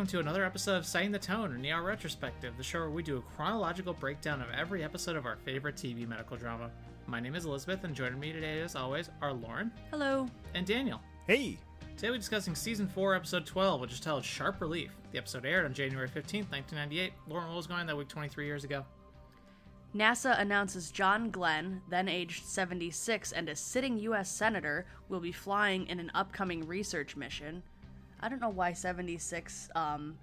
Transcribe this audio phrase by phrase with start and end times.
[0.00, 3.02] welcome to another episode of Setting the Tone, an ER Retrospective, the show where we
[3.02, 6.70] do a chronological breakdown of every episode of our favorite TV medical drama.
[7.06, 10.26] My name is Elizabeth, and joining me today, as always, are Lauren Hello.
[10.54, 11.02] and Daniel.
[11.26, 11.58] Hey,
[11.98, 14.90] Today we're discussing Season 4, Episode 12, which is titled Sharp Relief.
[15.12, 17.12] The episode aired on January 15th, 1998.
[17.28, 18.86] Lauren, what was going on that week 23 years ago?
[19.94, 24.30] NASA announces John Glenn, then aged 76 and a sitting U.S.
[24.30, 27.62] Senator, will be flying in an upcoming research mission.
[28.20, 30.16] I don't know why 76 um,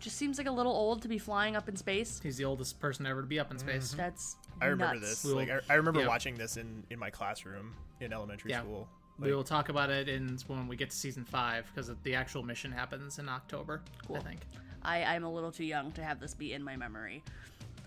[0.00, 2.20] just seems like a little old to be flying up in space.
[2.22, 3.92] He's the oldest person ever to be up in space.
[3.92, 5.08] That's I remember nuts.
[5.22, 5.24] this.
[5.24, 6.06] We'll- like, I, I remember yeah.
[6.08, 8.60] watching this in in my classroom in elementary Yeah.
[8.60, 8.88] school.
[9.18, 12.44] we will talk about it in when we get to Season 5, because the actual
[12.44, 14.16] mission happens in October, Cool.
[14.16, 14.40] I think.
[14.82, 17.24] I, I'm a little too young to have this be in my memory.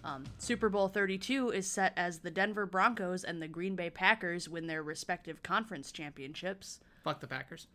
[0.04, 4.50] Um, Super Bowl 32 is set as the Denver Broncos and the Green Bay Packers
[4.50, 6.82] win their respective conference championships.
[7.06, 7.68] Fuck the Packers.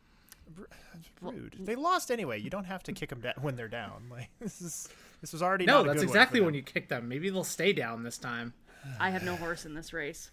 [1.20, 1.56] Rude.
[1.58, 2.41] They lost anyway.
[2.41, 4.05] You don't have to kick them down when they're down.
[4.11, 4.88] Like this is
[5.20, 7.08] this was already No, not a that's good exactly one when you kick them.
[7.08, 8.55] Maybe they'll stay down this time.
[9.00, 10.30] I have no horse in this race.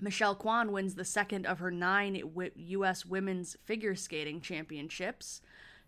[0.00, 2.20] Michelle Kwan wins the second of her nine
[2.56, 3.06] U.S.
[3.06, 5.40] women's figure skating championships.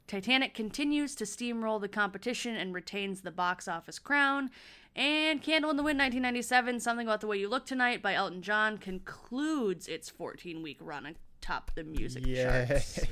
[0.06, 4.50] Titanic continues to steamroll the competition and retains the box office crown.
[4.96, 8.40] And Candle in the Wind 1997, Something About the Way You Look Tonight by Elton
[8.40, 12.66] John concludes its 14 week run atop the music Yeah.
[12.66, 13.00] charts.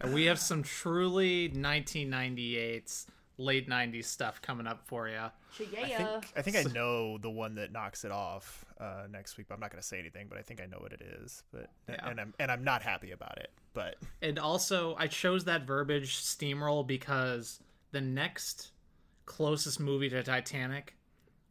[0.00, 5.16] And we have some truly 1998's late 90s stuff coming up for you.
[5.18, 9.46] I think, I think I know the one that knocks it off uh, next week,
[9.48, 10.26] but I'm not going to say anything.
[10.28, 11.42] But I think I know what it is.
[11.52, 12.08] But Yeah.
[12.08, 13.50] and I'm and I'm not happy about it.
[13.74, 17.58] But And also, I chose that verbiage steamroll because
[17.90, 18.70] the next
[19.26, 20.94] closest movie to Titanic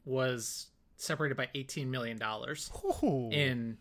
[0.06, 2.72] was separated by 18 million dollars
[3.04, 3.78] Ooh, in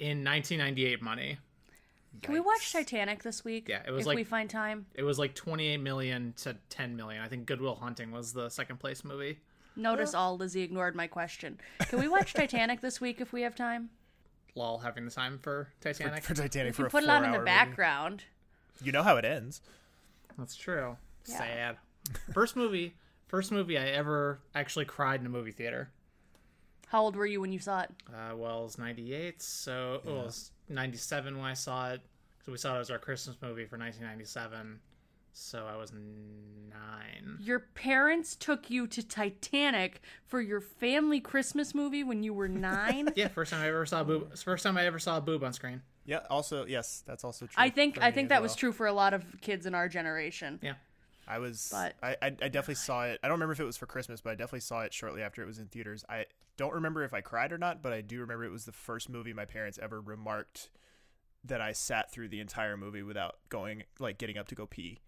[0.00, 1.38] in 1998 money.
[2.22, 3.68] Can we watch Titanic this week?
[3.68, 4.86] Yeah, it was if like- we find time.
[4.94, 7.22] It was like 28 million to 10 million.
[7.22, 9.38] I think Good Will Hunting was the second place movie.
[9.76, 11.60] Notice all Lizzie ignored my question.
[11.88, 13.90] Can we watch Titanic this week if we have time?
[14.56, 16.24] Lol, having the time for Titanic.
[16.24, 17.44] for Titanic for You a put it on in the four-hour movie.
[17.44, 18.24] background.
[18.82, 19.60] You know how it ends.
[20.36, 20.96] That's true.
[21.28, 21.38] Yeah.
[21.38, 21.76] Sad.
[22.34, 22.94] First movie,
[23.28, 25.90] first movie I ever actually cried in a movie theater.
[26.90, 27.90] How old were you when you saw it?
[28.08, 32.00] Uh, well, it was 98, so oh, it was 97 when I saw it.
[32.44, 34.80] So we saw it as our Christmas movie for 1997.
[35.32, 37.38] So I was nine.
[37.40, 43.10] Your parents took you to Titanic for your family Christmas movie when you were nine.
[43.14, 44.36] Yeah, first time I ever saw a boob.
[44.36, 45.82] First time I ever saw a boob on screen.
[46.06, 46.20] Yeah.
[46.28, 47.54] Also, yes, that's also true.
[47.56, 49.88] I think I think as that was true for a lot of kids in our
[49.88, 50.58] generation.
[50.60, 50.72] Yeah.
[51.28, 53.20] I was, But- I, I, I definitely saw it.
[53.22, 55.40] I don't remember if it was for Christmas, but I definitely saw it shortly after
[55.40, 56.04] it was in theaters.
[56.08, 56.24] I
[56.60, 59.08] don't remember if I cried or not, but I do remember it was the first
[59.08, 60.70] movie my parents ever remarked
[61.44, 64.98] that I sat through the entire movie without going, like, getting up to go pee.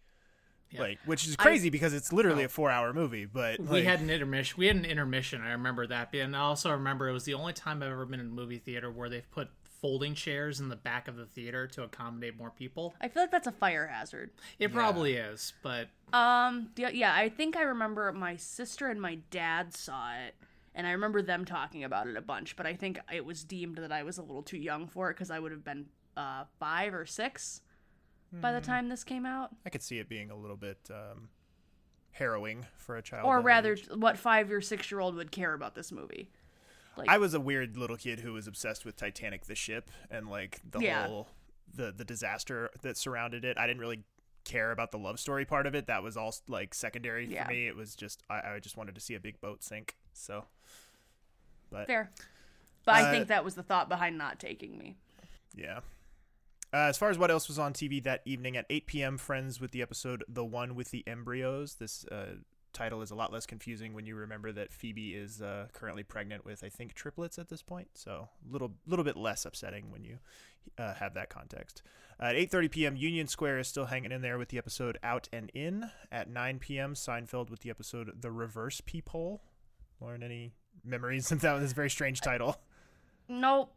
[0.71, 0.81] Yeah.
[0.81, 2.47] Like, which is crazy because it's literally Oh.
[2.47, 3.27] a four-hour movie.
[3.27, 4.57] But we like, had an intermission.
[4.59, 5.43] We had an intermission.
[5.43, 6.15] I remember that.
[6.15, 8.57] And I also remember it was the only time I've ever been in a movie
[8.59, 9.51] theater where they've put
[9.83, 12.95] folding chairs in the back of the theater to accommodate more people.
[13.03, 14.31] I feel like that's a fire hazard.
[14.59, 19.17] It probably is, but Um, yeah, yeah, I think I remember my sister and my
[19.31, 20.37] dad saw it,
[20.75, 22.57] and I remember them talking about it a bunch.
[22.57, 25.15] But I think it was deemed that I was a little too young for it
[25.15, 27.61] because I would have been uh, five or six
[28.41, 31.29] by the time this came out, I could see it being a little bit um,
[32.13, 33.27] harrowing for a child.
[33.27, 33.89] or rather, age.
[33.95, 36.31] what five or six year old would care about this movie.
[36.97, 40.29] Like, I was a weird little kid who was obsessed with Titanic the ship and
[40.29, 41.07] like the Yeah.
[41.07, 41.29] whole
[41.75, 43.57] the the disaster that surrounded it.
[43.59, 44.03] I didn't really
[44.45, 45.87] care about the love story part of it.
[45.87, 47.45] That was all like secondary Yeah.
[47.45, 47.67] for me.
[47.67, 49.97] It was just I, I just wanted to see a big boat sink.
[50.13, 50.45] So,
[51.71, 52.11] but fair,
[52.85, 54.97] but I Uh, think that was the thought behind not taking me.
[55.55, 55.81] yeah.
[56.75, 59.61] Uh, as far as what else was on TV that evening at 8 p.m., Friends
[59.61, 62.37] with the episode "The One with the Embryos." This uh,
[62.73, 66.47] title is a lot less confusing when you remember that Phoebe is uh, currently pregnant
[66.47, 67.89] with, I think, triplets at this point.
[67.93, 70.19] So a little, little bit less upsetting when you
[70.79, 71.83] uh, have that context.
[72.19, 75.29] Uh, at 8:30 p.m., Union Square is still hanging in there with the episode "Out
[75.31, 79.43] and In." At 9 p.m., Seinfeld with the episode "The Reverse Peephole."
[80.03, 80.53] Lauren, any
[80.85, 81.53] memories of that?
[81.55, 82.61] was This very strange title.
[83.29, 83.73] Nope,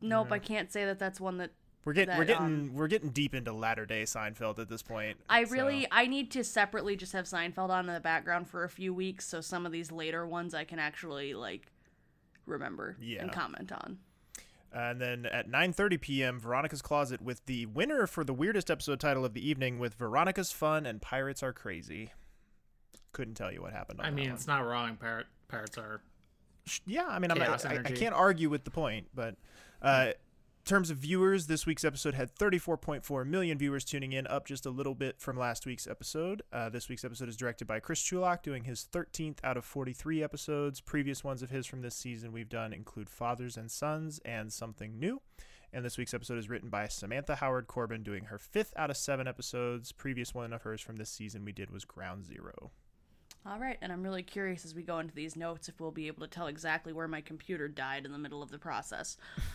[0.00, 1.50] nope, I can't say that that's one that
[1.84, 5.18] We're getting we're getting um, we're getting deep into latter day Seinfeld at this point.
[5.28, 8.64] I so- really I need to separately just have Seinfeld on in the background for
[8.64, 11.70] a few weeks so some of these later ones I can actually like
[12.46, 13.22] remember Yeah.
[13.22, 13.98] and comment on.
[14.72, 19.24] And then at 9:30 p.m., Veronica's Closet with the winner for the weirdest episode title
[19.24, 22.12] of the evening with Veronica's Fun and Pirates Are Crazy.
[23.12, 24.00] Couldn't tell you what happened.
[24.00, 24.34] On I that mean, one.
[24.36, 24.96] it's not wrong.
[24.96, 26.00] Pirate, pirates are
[26.86, 27.06] yeah.
[27.06, 29.36] I mean, I'm not, I, I can't argue with the point, but
[29.82, 30.12] uh,
[30.64, 34.70] terms of viewers, this week's episode had 34.4 million viewers tuning in, up just a
[34.70, 36.42] little bit from last week's episode.
[36.52, 40.22] Uh, this week's episode is directed by Chris Chulack, doing his 13th out of 43
[40.22, 40.80] episodes.
[40.80, 44.98] Previous ones of his from this season we've done include Fathers and Sons and Something
[44.98, 45.20] New.
[45.72, 48.96] And this week's episode is written by Samantha Howard Corbin, doing her fifth out of
[48.96, 49.92] seven episodes.
[49.92, 52.70] Previous one of hers from this season we did was Ground Zero.
[53.46, 56.06] All right, and I'm really curious as we go into these notes if we'll be
[56.06, 59.16] able to tell exactly where my computer died in the middle of the process.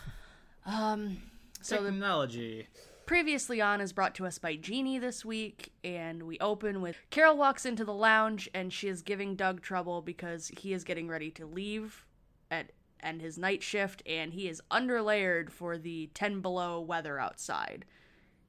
[0.66, 1.22] Um,
[1.62, 2.68] so the Technology.
[3.06, 7.38] previously on is brought to us by Jeannie this week, and we open with Carol
[7.38, 11.30] walks into the lounge and she is giving Doug trouble because he is getting ready
[11.30, 12.04] to leave
[12.50, 12.72] at
[13.02, 17.84] and his night shift, and he is underlayered for the 10 below weather outside.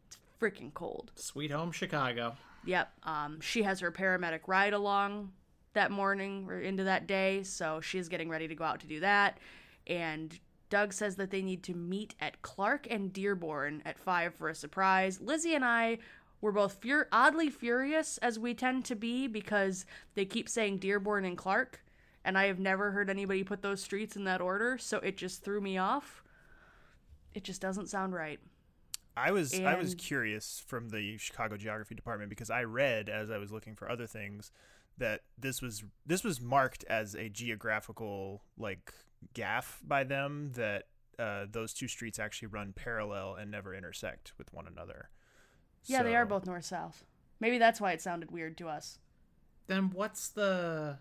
[0.07, 1.11] It's freaking cold.
[1.15, 2.35] Sweet Home Chicago.
[2.65, 2.91] Yep.
[3.03, 5.31] Um, she has her paramedic ride along
[5.73, 8.99] that morning or into that day, so she's getting ready to go out to do
[8.99, 9.39] that.
[9.87, 10.37] And
[10.69, 14.55] Doug says that they need to meet at Clark and Dearborn at five for a
[14.55, 15.19] surprise.
[15.21, 15.97] Lizzie and I
[16.39, 19.85] were both fur- oddly furious, as we tend to be, because
[20.15, 21.83] they keep saying Dearborn and Clark,
[22.23, 25.43] and I have never heard anybody put those streets in that order, so it just
[25.43, 26.23] threw me off.
[27.33, 28.39] It just doesn't sound right.
[29.15, 33.37] I was I was curious from the Chicago Geography Department because I read as I
[33.37, 34.51] was looking for other things
[34.97, 38.93] that this was this was marked as a geographical like
[39.33, 40.85] gaffe by them that
[41.19, 45.09] uh, those two streets actually run parallel and never intersect with one another.
[45.85, 47.05] Yeah, they are both north south.
[47.39, 48.99] Maybe that's why it sounded weird to us.
[49.67, 50.97] Then what's the?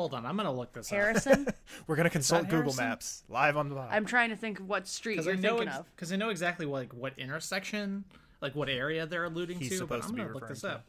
[0.00, 0.96] Hold on, I'm gonna look this up.
[0.96, 1.46] Harrison?
[1.86, 2.84] We're gonna consult Google Harrison?
[2.88, 3.90] Maps live on the pod.
[3.92, 5.94] I'm trying to think of what street Because you're I know thinking ex- of.
[5.94, 8.04] because I know exactly what, like what intersection,
[8.40, 9.86] like what area they're alluding He's to.
[9.86, 10.70] But I'm to gonna look this to.
[10.70, 10.86] up.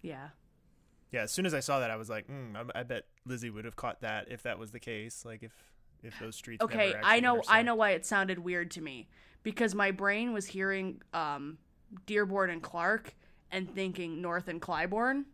[0.00, 0.28] Yeah.
[1.10, 3.50] yeah, as soon as I saw that, I was like, mm, I, I bet Lizzie
[3.50, 5.24] would have caught that if that was the case.
[5.24, 5.52] Like if
[6.04, 6.62] if those streets.
[6.62, 9.08] Okay, never I actually know I know why it sounded weird to me
[9.42, 11.58] because my brain was hearing um
[12.06, 13.12] Dearborn and Clark
[13.50, 15.24] and thinking North and Clybourne.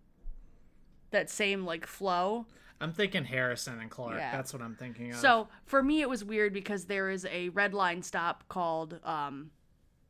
[1.10, 2.46] That same like flow.
[2.82, 4.18] I'm thinking Harrison and Clark.
[4.18, 4.32] Yeah.
[4.36, 5.16] That's what I'm thinking of.
[5.16, 9.50] So for me, it was weird because there is a red line stop called um,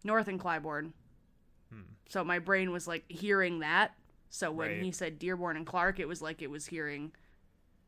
[0.05, 0.93] North and Clybourne.
[2.09, 3.93] So my brain was like hearing that.
[4.29, 4.83] So when Right.
[4.83, 7.13] he said Dearborn and Clark, it was like it was hearing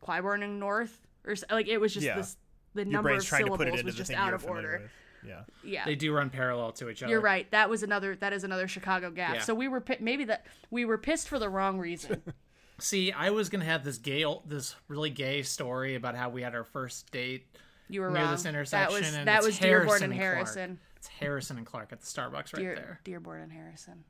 [0.03, 2.17] Clybourne and North, or like it was just Yeah.
[2.17, 2.37] this.
[2.75, 4.81] The Your number of trying to put it syllables was just out of order.
[4.83, 4.91] with.
[5.29, 5.43] Yeah.
[5.63, 7.11] Yeah, they do run parallel to each other.
[7.11, 7.51] you're right.
[7.51, 8.15] That was another.
[8.17, 9.35] That is another Chicago gap.
[9.37, 9.41] Yeah.
[9.43, 12.23] So we were maybe that we were pissed for the wrong reason.
[12.79, 16.55] See, I was gonna have this gay, this really gay story about how we had
[16.55, 17.47] our first date
[17.89, 18.33] You were near wrong.
[18.33, 18.93] this intersection.
[18.93, 20.35] That was and that it's was Dearborn Harrison and Clark.
[20.35, 20.79] Harrison.
[20.97, 23.01] It's Harrison and Clark at the Starbucks right Dear, there.
[23.05, 24.05] Dearborn and Harrison.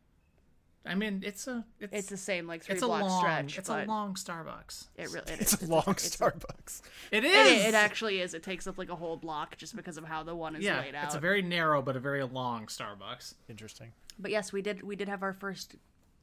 [0.87, 3.59] I mean, it's a it's It's the same like three it's a block long stretch.
[3.59, 4.89] it's a long Starbucks.
[4.97, 5.69] It really it It's is.
[5.69, 6.83] a long it's Starbucks.
[7.11, 7.65] It It, is.
[7.67, 8.35] it actually is.
[8.35, 10.81] It takes up like a whole block just because of how the one is yeah,
[10.81, 11.05] laid out.
[11.07, 13.35] it's a very narrow but a very long Starbucks.
[13.49, 13.93] Interesting.
[14.19, 15.75] But yes, we did we did have our first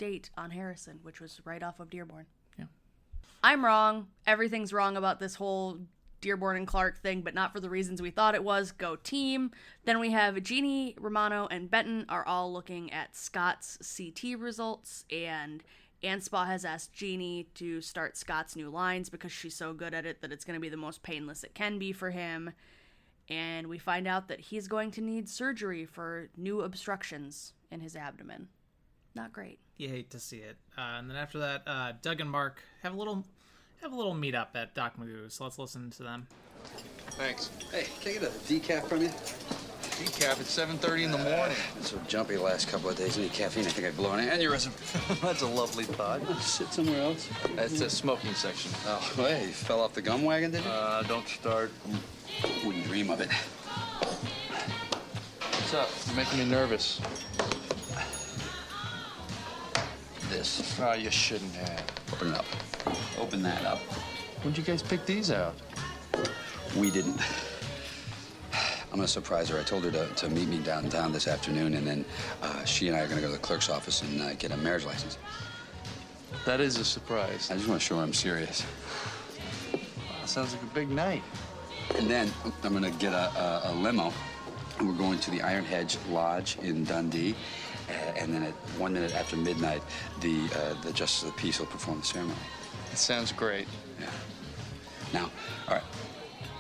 [0.01, 2.25] date on Harrison, which was right off of Dearborn.
[2.57, 2.65] Yeah.
[3.43, 4.07] I'm wrong.
[4.25, 5.77] Everything's wrong about this whole
[6.21, 8.71] Dearborn and Clark thing, but not for the reasons we thought it was.
[8.71, 9.51] Go team.
[9.85, 15.63] Then we have Jeannie, Romano, and Benton are all looking at Scott's CT results, and
[16.03, 20.21] Anspaugh has asked Jeannie to start Scott's new lines because she's so good at it
[20.21, 22.53] that it's going to be the most painless it can be for him.
[23.29, 27.95] And we find out that he's going to need surgery for new obstructions in his
[27.95, 28.47] abdomen.
[29.15, 29.59] Not great.
[29.81, 30.57] You hate to see it.
[30.77, 33.25] Uh, and then after that, uh, Doug and Mark have a little
[33.81, 35.33] have a little meet up at Doc Magoo's.
[35.33, 36.27] So let's listen to them.
[37.13, 37.49] Thanks.
[37.71, 39.07] Hey, can I get a decaf from you?
[39.07, 41.57] Decaf at 7.30 in the morning.
[41.73, 43.17] Been so jumpy the last couple of days.
[43.17, 44.71] Any caffeine, I think I've blown an aneurysm.
[45.21, 46.21] That's a lovely thought.
[46.41, 47.27] Sit somewhere else.
[47.55, 48.69] That's the smoking section.
[48.85, 50.69] Oh, hey, you fell off the gum wagon, did you?
[50.69, 51.71] Uh, don't start.
[52.63, 53.31] Wouldn't dream of it.
[55.71, 55.89] What's up?
[56.05, 57.01] You're making me nervous.
[60.41, 60.79] This.
[60.79, 61.85] Oh, you shouldn't have.
[62.13, 62.45] Open it up.
[63.19, 63.77] Open that up.
[64.41, 65.53] When'd you guys pick these out?
[66.75, 67.21] We didn't.
[68.91, 69.59] I'm gonna surprise her.
[69.59, 72.05] I told her to, to meet me downtown this afternoon, and then
[72.41, 74.57] uh, she and I are gonna go to the clerk's office and uh, get a
[74.57, 75.19] marriage license.
[76.43, 77.51] That is a surprise.
[77.51, 78.65] I just want to show her I'm serious.
[79.71, 81.21] That sounds like a big night.
[81.99, 82.33] And then
[82.63, 84.11] I'm gonna get a, a, a limo,
[84.79, 87.35] and we're going to the Iron Hedge Lodge in Dundee.
[87.89, 89.81] Uh, and then at one minute after midnight,
[90.19, 92.37] the uh, the Justice of the Peace will perform the ceremony.
[92.91, 93.67] It sounds great.
[93.99, 94.09] Yeah.
[95.13, 95.31] Now,
[95.67, 95.83] all right.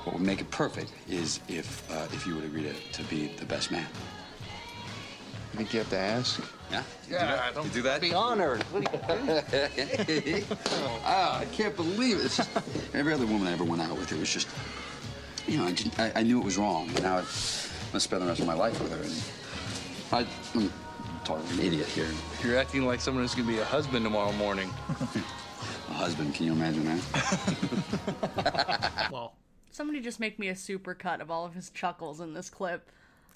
[0.03, 3.27] What would make it perfect is if uh, if you would agree to, to be
[3.37, 3.87] the best man.
[5.53, 6.41] I think you have to ask?
[6.71, 6.83] Yeah.
[7.07, 7.53] You Yeah, do that?
[7.55, 8.01] don't You do that?
[8.01, 8.63] Be honored.
[11.05, 12.25] Ah, I can't believe it.
[12.25, 12.49] It's just,
[12.93, 14.47] every other woman I ever went out with, it was just,
[15.47, 16.87] you know, I, just, I, I knew it was wrong.
[16.91, 17.25] And now, it,
[17.91, 19.03] gonna spend the rest of my life with her.
[19.03, 20.25] And
[20.63, 20.69] I,
[21.35, 22.07] I'm an idiot here.
[22.43, 24.69] You're acting like someone who's gonna be a husband tomorrow morning.
[25.89, 27.01] A husband, can you imagine that?
[29.11, 29.35] Well,
[29.71, 32.89] Somebody just make me a super cut of all of his chuckles in this clip.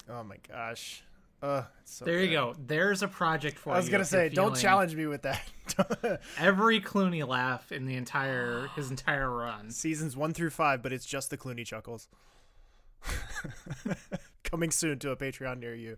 [0.08, 1.02] Oh my gosh.
[1.42, 2.34] Uh, so there you good.
[2.34, 2.54] go.
[2.66, 3.74] There's a project for you.
[3.74, 6.20] I was gonna say, don't challenge me with that.
[6.38, 9.70] Every Clooney laugh in the entire his entire run.
[9.70, 12.08] Seasons one through five, but it's just the Clooney chuckles.
[14.44, 15.96] Coming soon to a Patreon near you.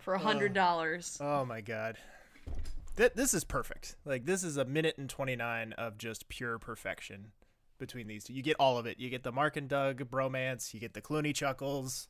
[0.00, 0.54] For a hundred oh.
[0.54, 1.18] dollars.
[1.20, 1.96] Oh my god.
[2.96, 3.96] Th- this is perfect.
[4.04, 7.32] Like this is a minute and 29 of just pure perfection
[7.78, 8.32] between these two.
[8.32, 8.98] You get all of it.
[8.98, 12.08] You get the Mark and Doug bromance, you get the Clooney chuckles.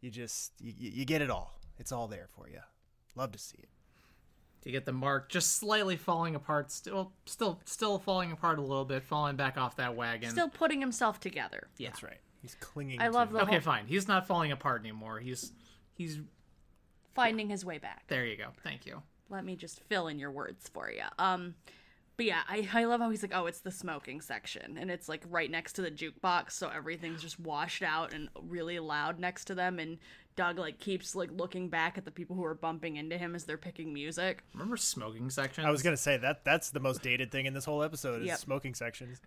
[0.00, 1.58] You just you, you you get it all.
[1.78, 2.60] It's all there for you.
[3.14, 3.68] Love to see it.
[4.62, 8.84] To get the mark just slightly falling apart, still still still falling apart a little
[8.84, 10.30] bit, falling back off that wagon.
[10.30, 11.68] Still putting himself together.
[11.78, 11.88] yeah.
[11.88, 12.18] That's right.
[12.42, 13.86] He's clinging I to love the Okay, whole fine.
[13.86, 15.18] He's not falling apart anymore.
[15.18, 15.52] He's
[15.94, 16.20] he's
[17.16, 18.04] finding his way back.
[18.08, 18.24] there.
[18.24, 18.48] You go.
[18.62, 19.02] Thank you.
[19.28, 21.02] Let me just fill in your words for you.
[21.18, 21.54] Um,
[22.16, 25.08] but yeah, I, I love how he's like, oh, it's the smoking section, and it's
[25.08, 29.46] like right next to the jukebox, so everything's just washed out and really loud next
[29.46, 29.78] to them.
[29.78, 29.98] And
[30.36, 33.44] Doug like keeps like looking back at the people who are bumping into him as
[33.44, 34.44] they're picking music.
[34.54, 35.64] Remember smoking section?
[35.66, 38.28] I was gonna say that that's the most dated thing in this whole episode is
[38.28, 38.38] Yep.
[38.38, 39.20] smoking sections.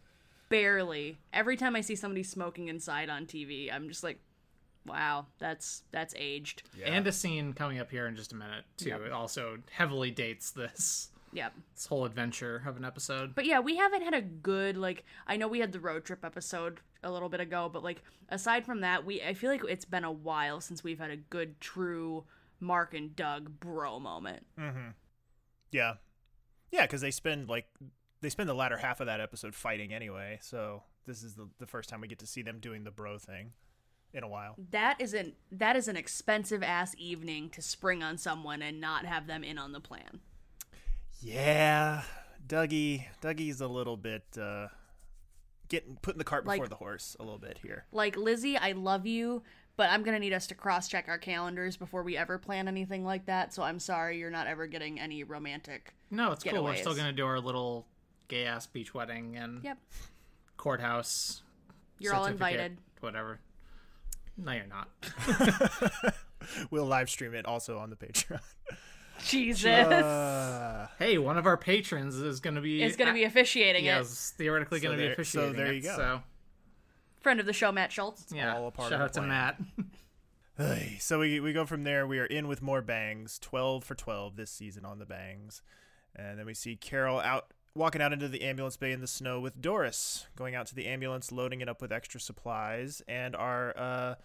[0.50, 1.20] Barely.
[1.32, 4.20] Every time I see somebody smoking inside on TV, I'm just like,
[4.90, 6.64] wow, that's that's aged.
[6.78, 6.88] Yeah.
[6.88, 8.90] and a scene coming up here in just a minute too.
[9.06, 11.54] It also heavily dates this Yep.
[11.76, 13.36] this whole adventure of an episode.
[13.36, 16.26] But yeah, we haven't had a good like I know we had the road trip
[16.26, 19.86] episode a little bit ago, but like aside from that, we I feel like it's
[19.86, 22.26] been a while since we've had a good true
[22.60, 24.46] Mark and Doug bro moment.
[24.58, 24.94] Mhm.
[25.72, 25.94] Yeah,
[26.72, 27.68] yeah, because they spend like
[28.22, 30.40] they spend the latter half of that episode fighting anyway.
[30.42, 33.18] So this is the the first time we get to see them doing the bro
[33.20, 33.54] thing
[34.14, 34.56] in a while.
[34.72, 39.06] That is an that is an expensive ass evening to spring on someone and not
[39.06, 40.20] have them in on the plan.
[41.22, 42.04] Yeah,
[42.48, 44.68] Dougie, Dougie's a little bit uh,
[45.68, 47.86] getting putting the cart before Like- the horse a little bit here.
[47.92, 49.44] Like Lizzie, I love you,
[49.76, 53.04] but I'm gonna need us to cross check our calendars before we ever plan anything
[53.04, 53.54] like that.
[53.54, 55.94] So I'm sorry, you're not ever getting any romantic.
[56.10, 56.64] No, it's cool.
[56.64, 57.86] We're still gonna do our little
[58.30, 59.78] gay ass beach wedding and Yep,
[60.58, 61.42] courthouse.
[62.00, 62.78] you're all certificate, invited.
[63.02, 63.40] Whatever.
[64.44, 64.90] No, you're not.
[66.72, 68.40] We'll live stream it also on the Patreon.
[69.24, 73.98] Jesus, Uh, Hey, one of our patrons is gonna be is gonna be officiating yeah,
[74.00, 74.02] it.
[74.04, 75.56] is theoretically So gonna be there- so officiating.
[75.58, 75.96] there it, you go.
[75.98, 76.24] So
[77.22, 78.32] Friend of the show, Matt Schultz.
[78.34, 79.28] yeah, all a part shout of out the to.
[79.28, 79.60] Matt.
[81.00, 82.06] So we we go from there.
[82.08, 85.62] We are in with more bangs, twelve for twelve this season on the bangs,
[86.16, 89.40] and then we see Carol out walking out into the ambulance bay in the snow
[89.40, 93.78] with Doris, going out to the ambulance, loading it up with extra supplies, and our
[93.78, 94.16] uh,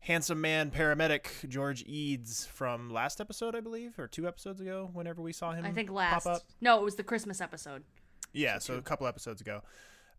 [0.00, 5.22] handsome man paramedic George Eads from last episode, I believe, or two episodes ago, whenever
[5.22, 5.64] we saw him.
[5.64, 6.26] I think pop last.
[6.26, 6.42] up.
[6.60, 7.84] No, it was the Christmas episode.
[8.32, 9.62] Yeah, so a couple episodes ago.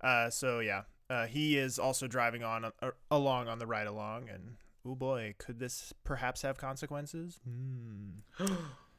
[0.01, 4.29] Uh, so yeah, uh, he is also driving on uh, along on the ride along,
[4.29, 7.39] and oh boy, could this perhaps have consequences?
[7.45, 8.45] Hmm.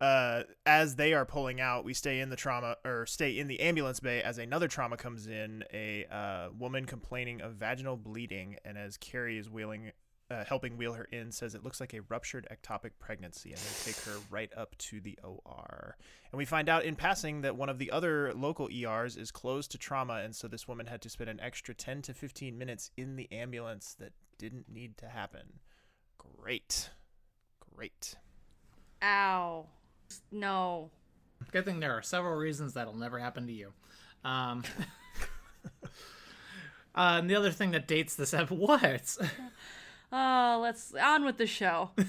[0.00, 3.60] uh, as they are pulling out, we stay in the trauma or stay in the
[3.60, 5.64] ambulance bay as another trauma comes in.
[5.72, 9.92] A uh, woman complaining of vaginal bleeding, and as Kerry is wheeling.
[10.28, 13.92] Uh, helping wheel her in says it looks like a ruptured ectopic pregnancy and they
[13.92, 15.96] take her right up to the OR.
[16.32, 19.70] And we find out in passing that one of the other local ERs is closed
[19.70, 22.90] to trauma, and so this woman had to spend an extra 10 to 15 minutes
[22.96, 25.60] in the ambulance that didn't need to happen.
[26.18, 26.90] Great.
[27.60, 28.16] Great.
[29.04, 29.66] Ow.
[30.30, 30.90] No.
[31.52, 33.72] Good thing there are several reasons that'll never happen to you.
[34.24, 34.64] Um,
[36.94, 39.16] uh, and the other thing that dates this episode, what?
[40.12, 41.90] Oh, let's on with the show.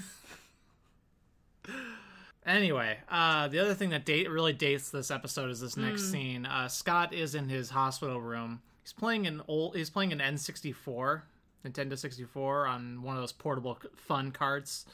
[2.46, 6.46] Anyway, uh, the other thing that date really dates this episode is this next scene.
[6.46, 8.62] Uh, Scott is in his hospital room.
[8.82, 9.76] He's playing an old.
[9.76, 11.20] He's playing an N64,
[11.66, 14.86] Nintendo 64, on one of those portable fun carts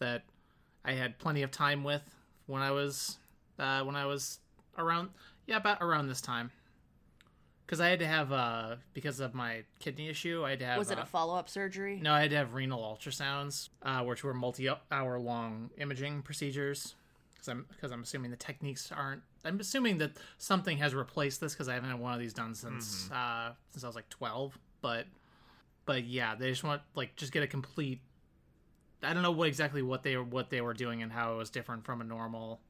[0.00, 0.24] that
[0.84, 2.02] I had plenty of time with
[2.48, 3.18] when I was
[3.58, 4.40] uh, when I was
[4.76, 5.10] around.
[5.46, 6.50] Yeah, about around this time.
[7.64, 10.78] Because I had to have uh because of my kidney issue, I had to have.
[10.78, 12.00] Was it uh, a follow up surgery?
[12.02, 16.94] no, I had to have renal ultrasounds, uh, which were multi-hour long imaging procedures.
[17.32, 19.22] Because I'm because I'm assuming the techniques aren't.
[19.44, 22.54] I'm assuming that something has replaced this because I haven't had one of these done
[22.54, 24.58] since uh, since I was like 12.
[24.80, 25.06] But
[25.86, 28.00] but yeah, they just want like just get a complete.
[29.02, 31.50] I don't know what exactly what they what they were doing and how it was
[31.50, 32.60] different from a normal,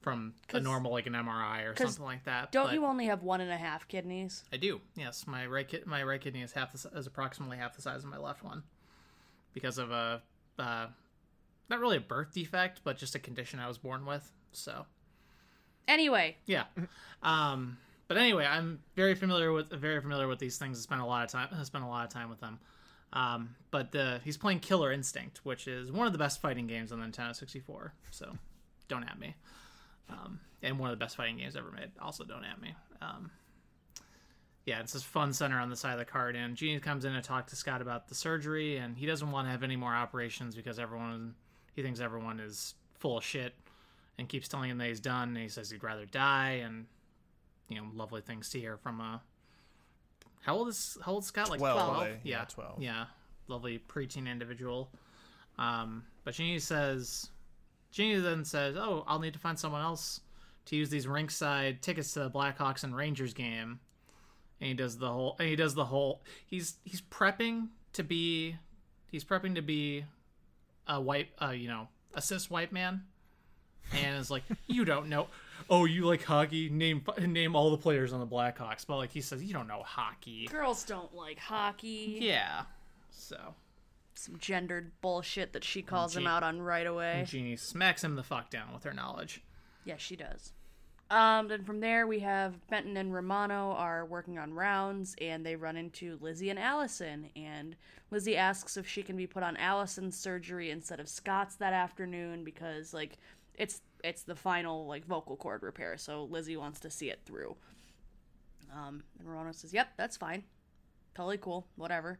[0.00, 2.52] from a normal like an MRI or something like that.
[2.52, 4.44] Don't but- you only have one and a half kidneys?
[4.52, 4.80] I do.
[4.94, 8.02] Yes, my right ki- my right kidney is half the, is approximately half the size
[8.04, 8.62] of my left one.
[9.52, 10.22] because of a
[10.58, 10.86] uh,
[11.68, 14.30] not really a birth defect, but just a condition I was born with.
[14.52, 14.86] So
[15.88, 16.64] Anyway, yeah.
[17.22, 17.78] Um,
[18.08, 20.78] but anyway, I'm very familiar with very familiar with these things.
[20.78, 21.48] I spent a lot of time.
[21.52, 22.58] I spent a lot of time with them.
[23.16, 26.92] Um, but the, he's playing Killer Instinct, which is one of the best fighting games
[26.92, 27.94] on the Nintendo 64.
[28.10, 28.36] So
[28.88, 29.34] don't at me.
[30.10, 31.90] Um, and one of the best fighting games ever made.
[32.00, 32.74] Also don't at me.
[33.00, 33.30] Um,
[34.66, 37.14] yeah, it's this fun center on the side of the card, and Jeannie comes in
[37.14, 39.94] to talk to Scott about the surgery, and he doesn't want to have any more
[39.94, 41.36] operations because everyone
[41.74, 43.54] he thinks everyone is full of shit,
[44.18, 45.28] and keeps telling him that he's done.
[45.28, 46.86] And he says he'd rather die, and
[47.68, 49.22] you know, lovely things to hear from a
[50.42, 51.50] how old is how old is Scott?
[51.50, 52.02] Like 12, twelve?
[52.06, 52.14] eh?
[52.22, 52.82] Yeah, Yeah, 12.
[52.82, 53.04] Yeah,
[53.48, 54.90] lovely preteen individual.
[55.58, 57.30] Um, but Jeannie says,
[57.90, 60.20] Jeannie then says, "Oh, I'll need to find someone else
[60.66, 63.80] to use these rinkside tickets to the Blackhawks and Rangers game."
[64.60, 65.36] And he does the whole.
[65.38, 66.22] And he does the whole.
[66.46, 68.56] He's he's prepping to be.
[69.10, 70.04] He's prepping to be
[70.86, 71.28] a white.
[71.40, 73.02] Uh, you know, a cis white man.
[73.92, 75.28] And is like, you don't know.
[75.68, 76.68] Oh, you like hockey?
[76.68, 78.86] Name name all the players on the Blackhawks.
[78.86, 80.46] But like he says, you don't know hockey.
[80.46, 82.18] girls don't like hockey.
[82.20, 82.62] Yeah.
[83.10, 83.54] So
[84.14, 87.24] Some gendered bullshit that she calls him out on right away.
[87.26, 89.42] Jeannie smacks him the fuck down with her knowledge.
[89.84, 90.52] Yeah, she does.
[91.08, 95.54] Um, then from there we have Benton and Romano are working on rounds, and they
[95.54, 97.30] run into Lizzie and Allison.
[97.36, 97.76] And
[98.10, 102.42] Lizzie asks if she can be put on Allison's surgery instead of Scott's that afternoon
[102.42, 103.18] because like
[103.54, 107.56] it's it's the final like vocal cord repair, so Lizzie wants to see it through.
[108.72, 110.44] Um, and Romano says, "Yep, that's fine,
[111.14, 112.18] totally cool, whatever."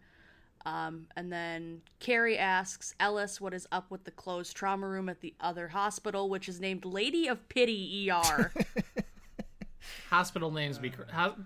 [0.65, 5.21] Um, and then Kerry asks Ellis what is up with the closed trauma room at
[5.21, 8.53] the other hospital, which is named Lady of Pity ER.
[10.11, 11.37] Hospital names be cra- ho-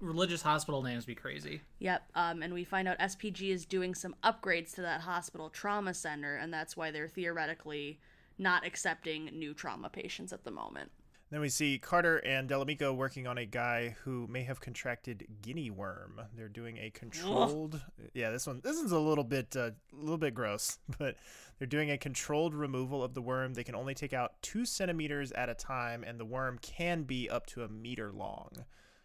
[0.00, 1.60] religious hospital names be crazy.
[1.78, 2.02] yep.
[2.16, 6.36] Um, and we find out SPG is doing some upgrades to that hospital trauma center,
[6.36, 8.00] and that's why they're theoretically
[8.40, 10.90] not accepting new trauma patients at the moment.
[11.30, 15.28] Then we see Carter and Del Amico working on a guy who may have contracted
[15.42, 16.20] guinea worm.
[16.34, 17.80] They're doing a controlled.
[18.14, 18.60] Yeah, this one.
[18.64, 21.14] This one's a little bit, uh, a little bit gross, but
[21.58, 23.54] they're doing a controlled removal of the worm.
[23.54, 27.30] They can only take out two centimeters at a time, and the worm can be
[27.30, 28.50] up to a meter long.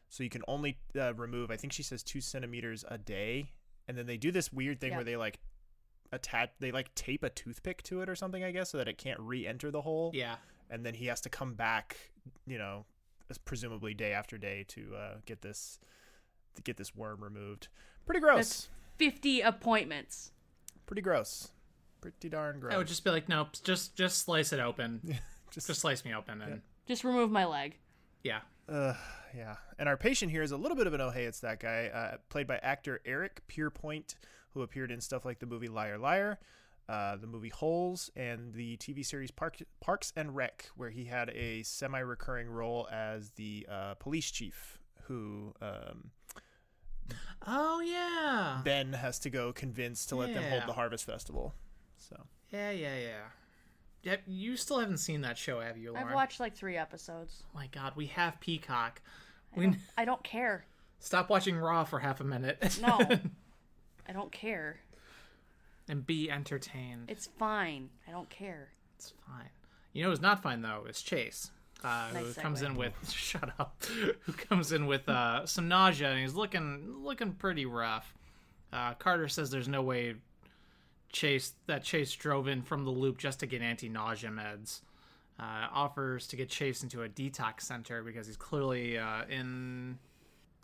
[0.10, 1.52] So you can only uh, remove.
[1.52, 3.52] I think she says two centimeters a day,
[3.88, 4.96] and then they do this weird thing Yeah.
[4.98, 5.40] where they like
[6.12, 6.52] attach.
[6.60, 9.20] They like tape a toothpick to it or something, I guess, so that it can't
[9.20, 10.36] re-enter the hole Yeah.
[10.70, 11.98] and then he has to come back,
[12.48, 12.86] you know,
[13.44, 15.80] presumably day after day to uh, get this
[16.56, 17.68] to get this worm removed.
[18.06, 18.38] Pretty gross.
[18.38, 20.32] That's 50 appointments.
[20.86, 21.50] Pretty gross.
[22.02, 22.74] Pretty darn gross.
[22.74, 25.02] I would just be like, nope, just just slice it open.
[25.52, 27.78] just, just slice me open and Just remove my leg.
[28.24, 28.40] yeah.
[28.70, 28.94] uh,
[29.36, 29.56] yeah.
[29.80, 31.88] And our patient here is a little bit of an oh hey it's that guy,
[31.88, 34.16] uh, played by actor Eric Pierpoint,
[34.56, 36.40] who appeared in stuff like the movie Liar Liar.
[36.88, 41.30] Uh, the movie Holes and the TV series Park, Parks and Rec, where he had
[41.32, 46.12] a semi-recurring role as the uh, police chief, who um,
[47.46, 48.62] Oh yeah.
[48.64, 51.54] Ben has to go convince to let them hold the Harvest Festival.
[51.98, 52.16] So
[52.52, 53.22] Yeah, yeah, yeah.
[54.04, 56.08] Yep, you still haven't seen that show, have you, Lauren?
[56.08, 57.44] I've watched like three episodes.
[57.48, 59.02] Oh my god, we have Peacock.
[59.56, 60.66] We I don't care.
[61.00, 62.80] stop watching Raw for half a minute.
[62.82, 63.00] No.
[64.08, 64.80] I don't care.
[65.88, 67.06] and be entertained.
[67.10, 67.90] It's fine.
[68.08, 68.70] I don't care.
[68.98, 69.50] It's fine.
[69.94, 71.52] You know who's not fine though is Chase.
[71.84, 73.84] Uh, who Nice comes in with shut up.
[74.24, 78.14] who comes in with uh, some nausea and he's looking looking pretty rough.
[78.74, 80.16] Uh, Carter says there's no way
[81.12, 84.82] Chase that Chase drove in from the loop just to get anti-nausea meds.
[85.40, 89.98] Uh, offers to get Chase into a detox center because he's clearly uh, in.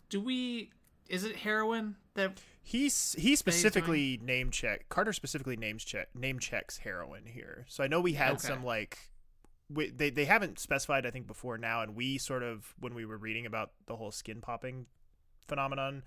[0.08, 0.70] Do we?
[1.08, 2.40] Is it heroin that?
[2.62, 7.64] he's he specifically name check Carter specifically names check name checks heroin here.
[7.68, 8.48] So I know we had Okay.
[8.48, 8.98] some like
[9.68, 13.04] we, they they haven't specified I think before now, and we sort of when we
[13.06, 14.86] were reading about the whole skin popping
[15.48, 16.02] phenomenon,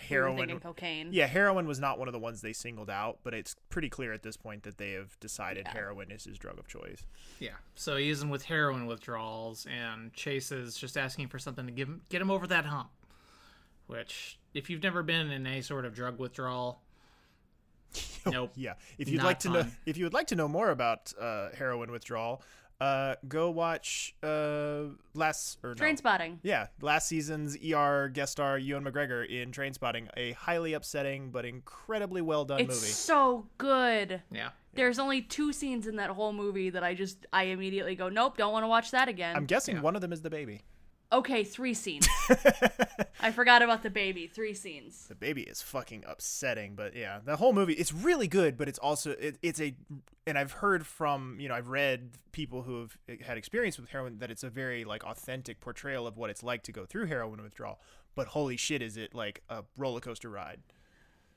[0.00, 0.38] heroin.
[0.38, 1.08] thinking cocaine.
[1.12, 4.12] Yeah, heroin was not one of the ones they singled out, but it's pretty clear
[4.12, 5.72] at this point that they have decided Yeah.
[5.74, 7.04] heroin is his drug of choice.
[7.38, 7.54] Yeah.
[7.74, 11.88] So he's in with heroin withdrawals, and Chase is just asking for something to give
[11.88, 12.90] him, get him over that hump.
[13.90, 16.80] Which, if you've never been in any sort of drug withdrawal,
[18.26, 18.52] nope.
[18.56, 18.74] Yeah.
[18.98, 21.90] If you'd like to know if you would like to know more about uh, heroin
[21.90, 22.42] withdrawal,
[22.80, 25.74] uh, go watch uh, last or no.
[25.74, 26.38] Trainspotting.
[26.42, 32.22] Yeah, last season's ER guest star Ewan McGregor in Trainspotting a highly upsetting but incredibly
[32.22, 32.92] well done It's movie.
[32.92, 34.22] so good.
[34.32, 34.50] Yeah.
[34.72, 38.36] There's only two scenes in that whole movie that I just I immediately go, nope,
[38.38, 39.36] don't want to watch that again.
[39.36, 40.62] I'm guessing one of them is the baby.
[41.12, 42.06] Okay, three scenes.
[43.20, 44.26] I forgot about the baby.
[44.26, 45.06] Three scenes.
[45.08, 48.78] the baby is fucking upsetting but yeah the whole movie it's really good but it's
[48.78, 49.74] also it, it's a
[50.26, 54.18] and i've heard from you know i've read people who have had experience with heroin
[54.18, 57.42] that it's a very like authentic portrayal of what it's like to go through heroin
[57.42, 57.80] withdrawal
[58.14, 60.60] but holy shit is it like a roller coaster ride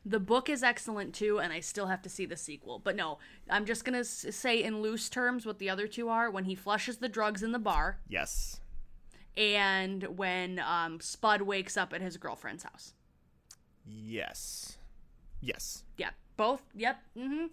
[0.06, 2.78] The book is excellent too, and I still have to see the sequel.
[2.78, 6.30] But no, I'm just gonna s- say in loose terms what the other two are.
[6.30, 8.60] When he flushes the drugs in the bar, yes
[9.38, 12.94] and when um, Spud wakes up at his girlfriend's house.
[13.86, 14.78] yes
[15.42, 16.62] yes Yeah, both.
[16.76, 16.98] Yep.
[17.18, 17.46] hmm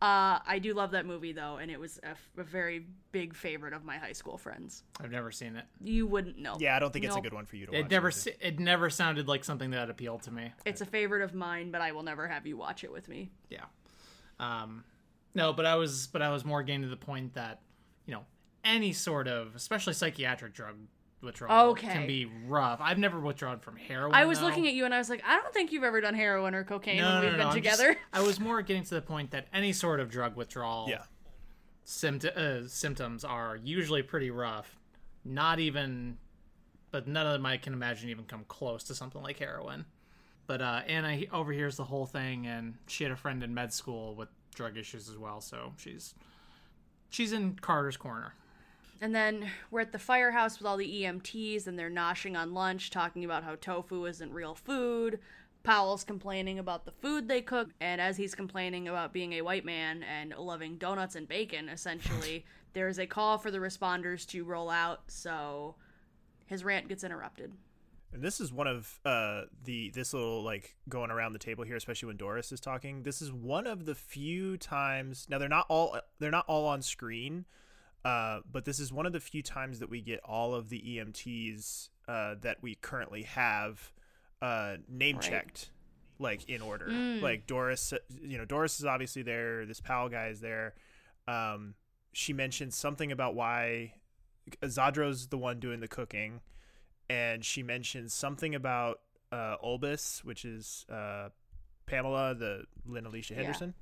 [0.00, 3.34] Uh, I do love that movie though, and it was a, f- a very big
[3.34, 4.82] favorite of my high school friends.
[5.00, 5.64] I've never seen it.
[5.80, 6.56] You wouldn't know.
[6.58, 8.36] yeah i don't think it's a good one for you to It watch never either.
[8.40, 10.52] it never sounded like something that appealed to me.
[10.64, 13.30] It's a favorite of mine, but I will never have you watch it with me.
[13.48, 13.64] Yeah.
[14.40, 14.84] Um,
[15.34, 17.60] no, but I was but I was more getting to the point that
[18.06, 18.24] you know
[18.64, 20.76] any sort of especially psychiatric drug
[21.22, 21.86] withdrawal Okay.
[21.88, 22.80] can be rough.
[22.82, 24.14] I've never withdrawn from heroin.
[24.14, 24.46] I was though.
[24.46, 26.64] looking at you and I was like, I don't think you've ever done heroin or
[26.64, 27.98] cocaine no, when no, we've no, been no, I'm just- together.
[28.12, 31.02] I was more getting to the point that any sort of drug withdrawal yeah
[31.86, 34.78] sympt- uh, symptoms are usually pretty rough.
[35.24, 36.18] Not even,
[36.90, 39.84] but none of them I can imagine even come close to something like heroin.
[40.46, 44.14] But uh, Anna overhears the whole thing, and she had a friend in med school
[44.16, 46.14] with drug issues as well, so she's
[47.10, 48.34] she's in Carter's corner.
[49.02, 52.90] And then we're at the firehouse with all the EMTs, and they're noshing on lunch,
[52.90, 55.18] talking about how tofu isn't real food.
[55.64, 59.64] Powell's complaining about the food they cook, and as he's complaining about being a white
[59.64, 64.44] man and loving donuts and bacon, essentially, there is a call for the responders to
[64.44, 65.74] roll out, so
[66.46, 67.52] his rant gets interrupted.
[68.12, 71.76] And this is one of uh, the this little like going around the table here,
[71.76, 73.02] especially when Doris is talking.
[73.02, 75.26] This is one of the few times.
[75.28, 77.46] Now they're not all they're not all on screen,
[78.04, 80.80] uh, but this is one of the few times that we get all of the
[80.80, 83.92] EMTs uh, that we currently have
[84.40, 85.70] uh, name checked,
[86.18, 86.86] like in order.
[87.22, 89.66] Like Doris, you know, Doris is obviously there.
[89.66, 90.74] This Powell guy is there.
[91.28, 91.74] Um,
[92.12, 93.94] she mentioned something about why
[94.64, 96.40] Zadro's the one doing the cooking
[97.08, 101.28] and she mentions something about uh, Olbes, which is uh,
[101.86, 103.74] Pamela, the Lyn Alicia Henderson.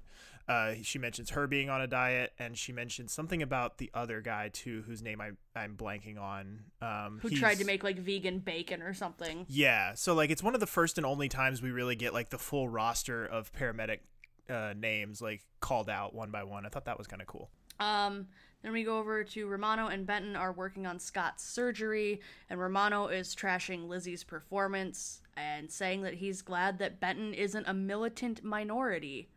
[0.51, 4.21] Uh, she mentions her being on a diet, and she mentions something about the other
[4.21, 6.65] guy too, whose name I I'm blanking on.
[6.83, 9.47] Um, Who tried to make like vegan bacon or something.
[9.49, 12.31] Yeah, so like it's one of the first and only times we really get like
[12.31, 14.01] the full roster of paramedic
[14.49, 16.67] uh, names like called out one by one.
[16.67, 17.49] I thought that was kind of cool.
[17.79, 18.27] Um,
[18.63, 23.07] then we go over to Romano and Benton are working on Scott's surgery, and Romano
[23.07, 29.29] is trashing Lizzie's performance and saying that he's glad that Benton isn't a militant minority.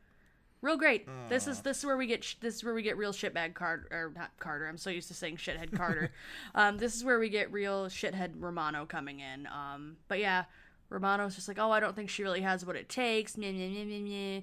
[0.64, 1.06] Real great.
[1.28, 3.54] This is this is where we get sh- this is where we get real shitbag
[3.54, 4.66] Carter or not Carter.
[4.66, 6.10] I'm so used to saying shithead Carter.
[6.56, 9.46] um, this is where we get real shithead Romano coming in.
[9.48, 10.46] Um, but yeah,
[10.90, 13.36] Romano's just like, oh, I don't think she really has what it takes.
[13.36, 14.42] Meh, meh, meh, meh, meh.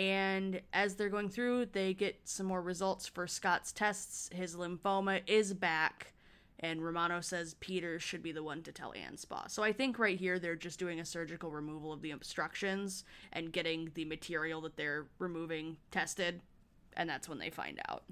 [0.00, 4.30] And as they're going through, they get some more results for Scott's tests.
[4.32, 6.14] His lymphoma is back,
[6.60, 9.50] and Romano says Peter should be the one to tell Anspaugh.
[9.50, 13.52] So I think right here they're just doing a surgical removal of the obstructions and
[13.52, 16.40] getting the material that they're removing tested,
[16.96, 18.04] and that's when they find out.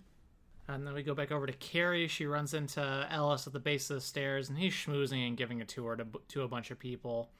[0.67, 2.09] And then we go back over to Kerry.
[2.09, 5.63] She runs into Ellis at the base of the stairs, and he's schmoozing and giving
[5.63, 7.31] a tour to, to a bunch of people.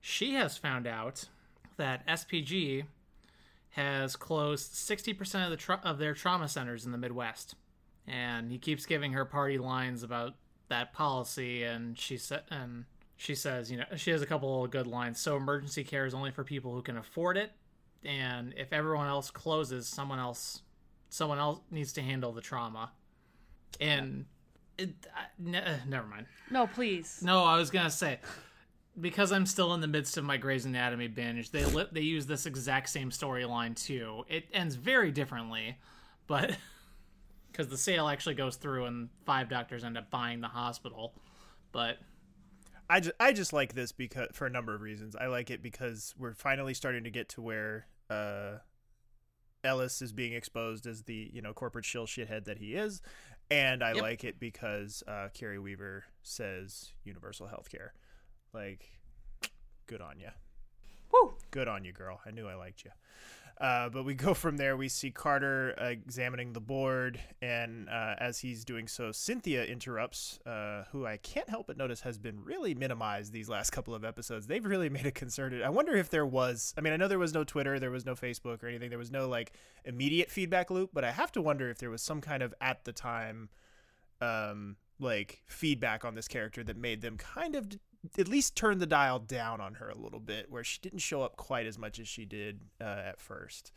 [0.00, 1.28] She has found out
[1.76, 2.84] that SPG
[3.70, 7.54] has closed 60% of the tra- of their trauma centers in the Midwest.
[8.06, 10.34] And he keeps giving her party lines about
[10.68, 12.84] that policy and she said and
[13.16, 15.20] she says, you know, she has a couple of good lines.
[15.20, 17.52] So emergency care is only for people who can afford it,
[18.04, 20.62] and if everyone else closes, someone else
[21.08, 22.90] someone else needs to handle the trauma.
[23.80, 24.24] And
[24.76, 24.90] it,
[25.38, 26.26] ne- uh, never mind.
[26.50, 27.20] No, please.
[27.22, 28.18] No, I was gonna say
[29.00, 31.50] because I'm still in the midst of my Grey's Anatomy binge.
[31.50, 34.24] They li- they use this exact same storyline too.
[34.28, 35.78] It ends very differently,
[36.26, 36.56] but
[37.52, 41.14] because the sale actually goes through and five doctors end up buying the hospital,
[41.70, 41.98] but
[42.90, 45.14] I just, I just like this because for a number of reasons.
[45.16, 48.58] I like it because we're finally starting to get to where uh,
[49.64, 53.00] Ellis is being exposed as the you know corporate shill shithead that he is,
[53.50, 54.02] and I Yep.
[54.02, 57.94] like it because uh, Kerry Weaver says universal health care.
[58.52, 58.84] Like,
[59.86, 60.28] good on you.
[61.12, 61.34] Woo!
[61.50, 62.20] Good on you, girl.
[62.26, 62.90] I knew I liked you.
[63.62, 64.76] Uh, but we go from there.
[64.76, 70.84] We see Carter examining the board, and uh, as he's doing so, Cynthia interrupts, uh,
[70.90, 74.48] who I can't help but notice has been really minimized these last couple of episodes.
[74.48, 75.62] They've really made a concerted.
[75.62, 76.74] I wonder if there was.
[76.76, 78.90] I mean, I know there was no Twitter, there was no Facebook or anything.
[78.90, 79.52] There was no like
[79.84, 82.84] immediate feedback loop, but I have to wonder if there was some kind of at
[82.84, 83.48] the time
[84.20, 87.68] um, like feedback on this character that made them kind of
[88.18, 91.22] at least turn the dial down on her a little bit, where she didn't show
[91.22, 93.72] up quite as much as she did uh, at first.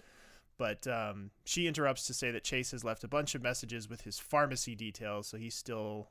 [0.58, 4.02] But um, she interrupts to say that Chase has left a bunch of messages with
[4.02, 6.10] his pharmacy details, so he's still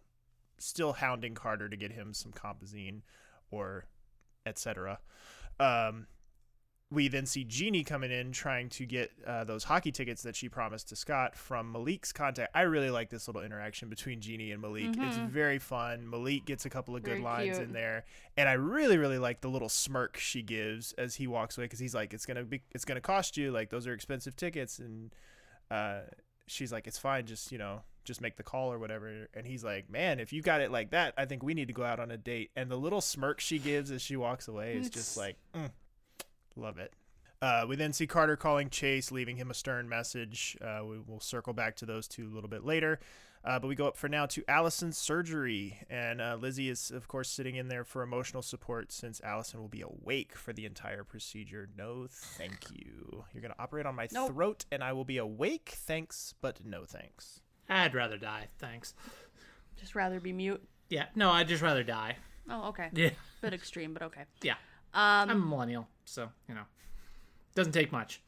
[0.58, 3.02] still hounding Carter to get him some compazine
[3.50, 3.86] or
[4.46, 4.98] etc.
[5.58, 6.06] Um,
[6.94, 10.48] we then see Jeannie coming in trying to get uh, those hockey tickets that she
[10.48, 12.52] promised to Scott from Malik's contact.
[12.54, 14.94] I really like this little interaction between Jeannie and Malik.
[14.96, 16.08] It's very fun.
[16.08, 17.68] Malik gets a couple of good Very lines cute.
[17.68, 18.04] in there,
[18.36, 21.80] and I really, really like the little smirk she gives as he walks away because
[21.80, 23.50] he's like, "It's gonna be, it's gonna cost you.
[23.50, 25.12] Like those are expensive tickets," and
[25.70, 26.00] uh,
[26.46, 27.26] she's like, "It's fine.
[27.26, 29.30] Just you know." Just make the call or whatever.
[29.32, 31.72] And he's like, Man, if you got it like that, I think we need to
[31.72, 32.50] go out on a date.
[32.54, 35.70] And the little smirk she gives as she walks away is just like, mm,
[36.56, 36.92] Love it.
[37.42, 40.56] Uh, we then see Carter calling Chase, leaving him a stern message.
[40.62, 43.00] Uh, we will circle back to those two a little bit later.
[43.44, 45.78] Uh, but we go up for now to Allison's surgery.
[45.90, 49.68] And uh, Lizzie is, of course, sitting in there for emotional support since Allison will
[49.68, 51.68] be awake for the entire procedure.
[51.76, 53.24] No, thank you.
[53.34, 54.30] You're going to operate on my Nope.
[54.32, 55.72] throat, and I will be awake.
[55.74, 57.40] Thanks, but no thanks.
[57.68, 58.48] I'd rather die.
[58.58, 58.94] Thanks.
[59.76, 60.62] Just rather be mute.
[60.88, 61.06] Yeah.
[61.14, 62.16] No, I'd just rather die.
[62.48, 62.88] Oh, okay.
[62.94, 63.10] Yeah.
[63.42, 64.22] Bit extreme, but okay.
[64.42, 64.54] Yeah.
[64.94, 66.64] Um, I'm a millennial, so you know,
[67.54, 68.20] doesn't take much.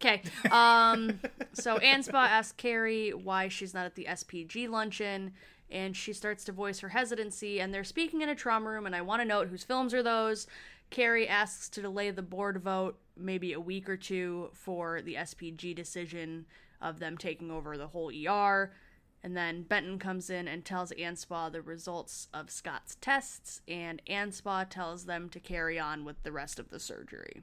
[0.00, 0.22] Okay.
[0.52, 1.18] Um,
[1.52, 5.32] so Anspaugh asks Kerry why she's not at the SPG luncheon,
[5.70, 7.60] and she starts to voice her hesitancy.
[7.60, 10.02] And they're speaking in a trauma room, and I want to note whose films are
[10.02, 10.46] those.
[10.90, 15.74] Kerry asks to delay the board vote maybe a week or two for the SPG
[15.74, 16.46] decision
[16.80, 18.72] of them taking over the whole ER.
[19.22, 24.68] And then Benton comes in and tells Anspaugh the results of Scott's tests, and Anspaugh
[24.68, 27.42] tells them to carry on with the rest of the surgery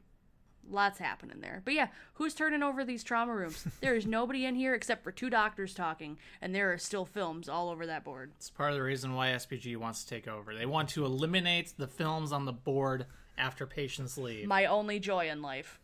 [0.69, 1.61] lots happening there.
[1.63, 3.67] But yeah, who's turning over these trauma rooms?
[3.81, 7.49] there is nobody in here except for two doctors talking, and there are still films
[7.49, 8.31] all over that board.
[8.37, 10.55] It's part of the reason why SPG wants to take over.
[10.55, 13.05] They want to eliminate the films on the board
[13.37, 14.47] after patients leave.
[14.47, 15.79] My only joy in life.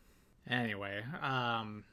[0.50, 1.84] Anyway, um,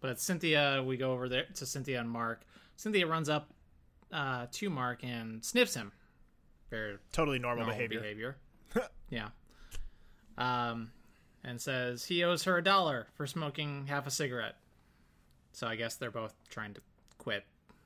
[0.00, 2.42] but Cynthia, we go over there to Cynthia and Mark.
[2.76, 3.50] Cynthia runs up
[4.12, 5.92] uh, to Mark and sniffs him.
[6.70, 8.00] Very Totally normal, normal behavior.
[8.00, 8.36] behavior.
[9.10, 9.28] yeah.
[10.36, 10.90] Um,
[11.44, 14.56] and says he owes her a dollar for smoking half a cigarette.
[15.52, 16.80] So I guess they're both trying to
[17.18, 17.44] quit.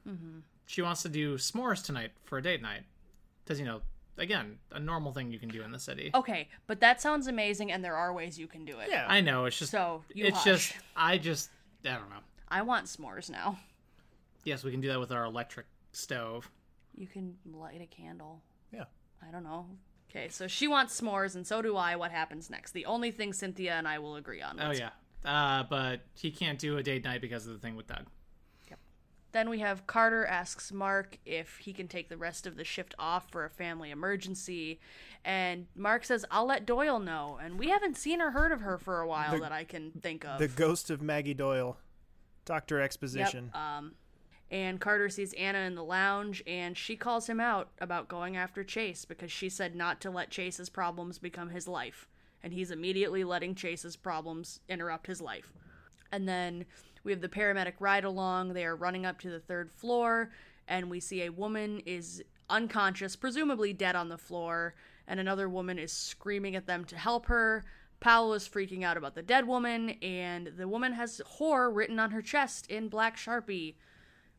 [0.09, 0.38] Mm-hmm.
[0.66, 2.83] She wants to do s'mores tonight for a date night.
[3.44, 3.81] Because, you know,
[4.18, 6.11] again, a normal thing you can do in the city.
[6.14, 8.88] Okay, but that sounds amazing, and there are ways you can do it.
[8.90, 9.07] Yeah.
[9.09, 9.70] I know, it's just.
[9.70, 10.44] So, you it's hush.
[10.44, 10.74] just.
[10.96, 11.51] I just.
[11.85, 12.16] I don't know.
[12.48, 13.59] I want s'mores now.
[14.44, 16.51] Yes, we can do that with our electric stove.
[16.94, 18.42] You can light a candle.
[18.72, 18.85] Yeah.
[19.27, 19.66] I don't know.
[20.11, 21.96] Okay, so she wants s'mores, and so do I.
[21.96, 22.72] What happens next?
[22.72, 24.59] The only thing Cynthia and I will agree on.
[24.61, 24.90] Oh, yeah.
[25.24, 28.07] Uh, but he can't do a date night because of the thing with Doug.
[28.70, 28.79] Yep.
[29.33, 32.94] Then we have Carter asks Mark if he can take the rest of the shift
[32.98, 34.81] off for a family emergency.
[35.24, 37.38] And Mark says, I'll let Doyle know.
[37.42, 39.90] And we haven't seen or heard of her for a while The- that I can
[40.01, 40.38] think of.
[40.38, 41.77] The ghost of Maggie Doyle.
[42.46, 42.81] Dr.
[42.81, 43.51] Exposition.
[43.53, 43.62] Yep.
[43.62, 43.94] Um,
[44.51, 48.65] and Carter sees Anna in the lounge, and she calls him out about going after
[48.65, 52.09] Chase because she said not to let Chase's problems become his life.
[52.43, 55.53] And he's immediately letting Chase's problems interrupt his life.
[56.11, 56.65] And then
[57.05, 58.53] we have the paramedic ride along.
[58.53, 60.31] They are running up to the third floor,
[60.67, 64.75] and we see a woman is unconscious, presumably dead on the floor,
[65.07, 67.65] and another woman is screaming at them to help her.
[68.01, 72.13] Powell is freaking out about the dead woman, and the woman has horror written on
[72.13, 73.75] her chest in black sharpie.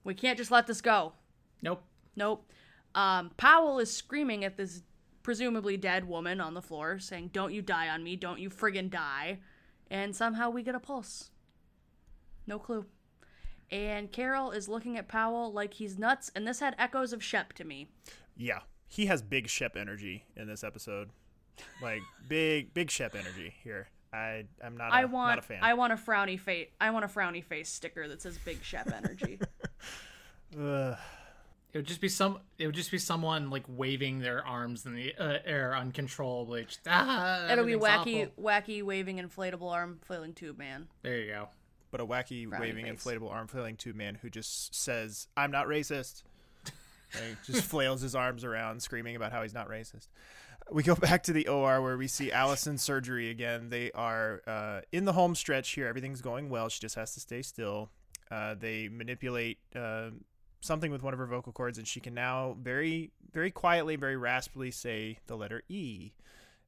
[0.04, 1.14] We can't just let this go.
[1.62, 1.84] Nope.
[2.16, 2.50] Nope.
[2.96, 4.82] Um, Powell is screaming at this
[5.24, 8.90] presumably dead woman on the floor, saying, Don't you die on me, don't you friggin'
[8.90, 9.40] die.
[9.92, 11.32] And somehow we get a pulse.
[12.48, 12.86] No clue.
[13.72, 17.54] And Carol is looking at Powell like he's nuts, and this had echoes of Shep
[17.54, 17.90] to me.
[18.36, 18.60] Yeah.
[18.88, 21.10] He has big Shep energy in this episode.
[21.82, 23.90] Like big big Shep energy here.
[24.12, 25.60] I I'm not a, I not want a fan.
[25.62, 28.92] I want a frowny face I want a frowny face sticker that says Big Shep
[28.92, 29.40] Energy.
[30.60, 30.98] Ugh.
[31.72, 32.40] It would just be some.
[32.58, 36.66] It would just be someone like waving their arms in the uh, air uncontrollably.
[36.66, 38.44] Just, ah, It'll be wacky awful.
[38.44, 40.88] wacky waving inflatable arm flailing tube man.
[41.04, 41.50] There you go.
[41.92, 43.04] but a wacky Frowny waving face.
[43.04, 46.24] inflatable arm flailing tube man who just says, "I'm not racist."
[47.16, 50.10] Like, just flails his arms around, screaming about how he's not racist.
[50.72, 53.70] We go back to the OR where we see Allison's surgery again.
[53.70, 55.88] They are uh, in the home stretch here.
[55.88, 56.70] Everything's going well.
[56.70, 57.90] She just has to stay still.
[58.32, 60.10] Uh, they manipulate uh,
[60.62, 64.16] something with one of her vocal cords, and she can now very, very quietly, very
[64.16, 66.12] raspily say the letter E.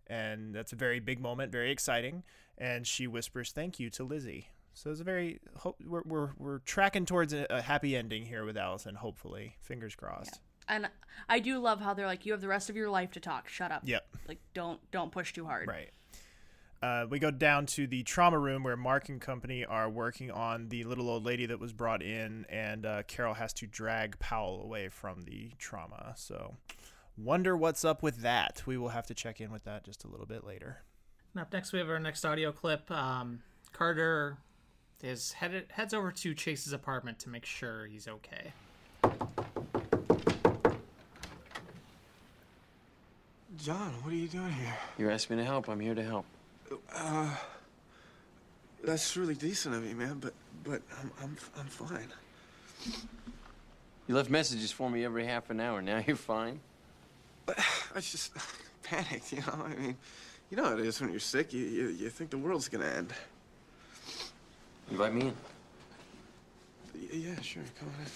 [0.08, 2.24] And that's a very big moment, very exciting.
[2.58, 4.50] And she whispers thank you to Lizzie.
[4.74, 8.58] So it's a very hope we're we're, we're tracking towards a, happy ending here with
[8.58, 8.96] Allison.
[8.96, 10.40] Hopefully, fingers crossed.
[10.68, 10.90] And
[11.28, 13.50] I do love how they're like, you have the rest of your life to talk.
[13.50, 13.82] Shut up.
[13.86, 14.08] Yep.
[14.28, 15.68] Like, don't don't push too hard.
[15.68, 15.92] Right.
[16.82, 20.70] Uh, we go down to the trauma room where Mark and company are working on
[20.70, 24.62] the little old lady that was brought in, and uh, Carol has to drag Powell
[24.64, 26.14] away from the trauma.
[26.18, 26.56] So,
[27.16, 28.64] wonder what's up with that.
[28.66, 30.82] We will have to check in with that just a little bit later.
[31.36, 32.90] And up next, we have our next audio clip.
[32.90, 34.38] Um, Carter
[35.04, 38.54] is headed heads over to Chase's apartment to make sure he's okay.
[43.58, 44.76] John, what are you doing here?
[44.98, 45.70] You asked me to help.
[45.70, 46.26] I'm here to help.
[46.94, 47.30] Uh,
[48.84, 50.20] that's really decent of you, man.
[50.20, 52.08] But but I'm I'm I'm fine.
[54.08, 55.82] You left messages for me every half an hour.
[55.82, 56.60] Now you're fine.
[57.48, 58.32] I just
[58.84, 59.66] panicked, you know.
[59.66, 59.98] I mean,
[60.50, 61.54] you know how it is when you're sick.
[61.54, 63.14] You you, you think the world's gonna end.
[64.90, 65.34] Invite me in.
[66.96, 67.64] Y- Yeah, sure.
[67.80, 68.12] Come on in.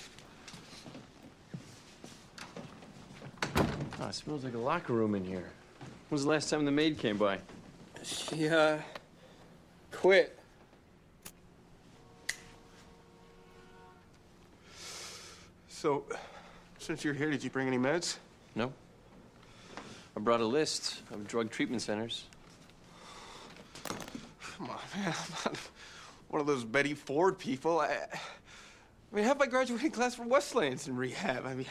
[4.02, 5.50] Oh, it smells like a locker room in here.
[6.10, 7.40] When was the last time the maid came by?
[8.06, 8.38] In.
[8.38, 8.78] She uh
[9.92, 10.38] quit.
[15.68, 16.04] So,
[16.80, 18.18] since you're here, did you bring any meds?
[18.56, 18.74] No.
[20.18, 22.24] I brought a list of drug treatment centers.
[24.58, 25.14] Come on, man.
[25.14, 25.58] I'm not
[26.30, 27.82] one of those Betty Ford people.
[27.82, 31.46] I, I mean, half my graduating class from Westlands in rehab.
[31.46, 31.68] I mean,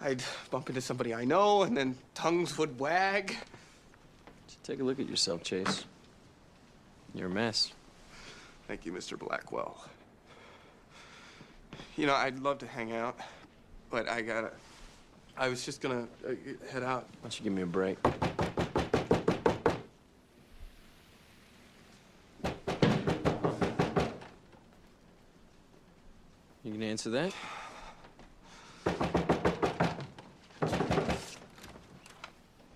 [0.00, 3.36] I'd bump into somebody I know, and then tongues would wag.
[4.62, 5.84] Take a look at yourself, Chase.
[7.14, 7.72] You're a mess.
[8.68, 9.18] Thank you, Mr.
[9.18, 9.84] Blackwell.
[11.96, 13.18] You know, I'd love to hang out,
[13.90, 14.52] but I gotta.
[15.36, 16.32] I was just gonna uh,
[16.70, 17.02] head out.
[17.02, 17.98] Why don't you give me a break?
[26.62, 27.32] You can answer that?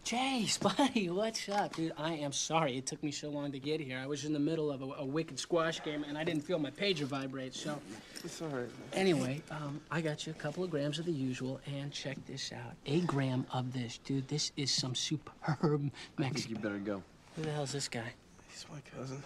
[0.05, 1.93] Chase, buddy, what's up, dude?
[1.97, 3.99] I am sorry it took me so long to get here.
[3.99, 6.59] I was in the middle of a, a wicked squash game and I didn't feel
[6.59, 7.55] my pager vibrate.
[7.55, 7.81] So,
[8.23, 8.69] It's all right.
[8.93, 12.53] anyway, um, I got you a couple of grams of the usual, and check this
[12.53, 14.29] out: a gram of this, dude.
[14.29, 17.03] This is some superb I think you better go.
[17.37, 18.13] Who the hell's this guy?
[18.49, 19.23] He's my cousin.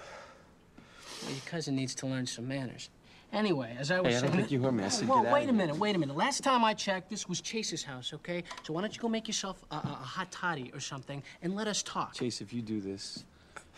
[1.22, 2.88] Well, your cousin needs to learn some manners.
[3.32, 4.84] Anyway, as I was Hey, I don't saying, think you heard me.
[4.84, 5.52] I said well, get wait out a here.
[5.52, 6.16] minute, wait a minute.
[6.16, 8.42] Last time I checked, this was Chase's house, okay?
[8.62, 11.54] So why don't you go make yourself a, a, a hot toddy or something and
[11.54, 12.14] let us talk?
[12.14, 13.24] Chase, if you do this,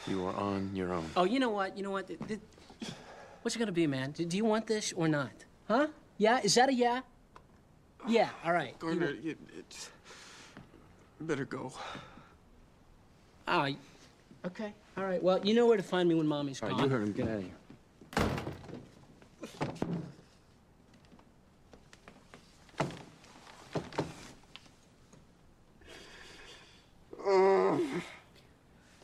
[0.06, 1.04] you are on your own.
[1.16, 1.76] Oh, you know what?
[1.76, 2.06] You know what?
[2.06, 2.40] Th- th-
[3.42, 4.10] What's it gonna be, man?
[4.12, 5.30] Do do you want this or not?
[5.66, 5.86] Huh?
[6.18, 6.40] Yeah?
[6.44, 7.00] Is that a yeah?
[8.06, 8.28] Yeah.
[8.44, 8.68] All right.
[8.68, 9.90] You Gardner, you, it's.
[11.18, 11.72] you better go.
[11.74, 11.80] wa-
[13.48, 13.74] Oh,
[14.46, 14.72] okay.
[14.98, 15.22] All right.
[15.22, 16.78] Well, you know where to find me when mommy's All gone.
[16.78, 17.12] right, you heard him.
[17.12, 17.50] Get out of here.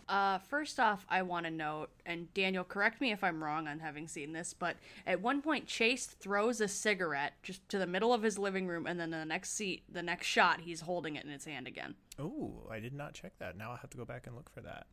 [0.09, 3.81] Uh, first off, I want to note, and Daniel, correct me if I'm wrong on
[3.81, 8.15] having seen this, but at one point Chase throws a cigarette just to the middle
[8.15, 11.25] of his living room, and then the next seat, the next shot, he's holding it
[11.25, 11.97] in his hand again.
[12.21, 13.59] Oh, I did not check that.
[13.59, 14.87] Now I'll have to go back and look for that.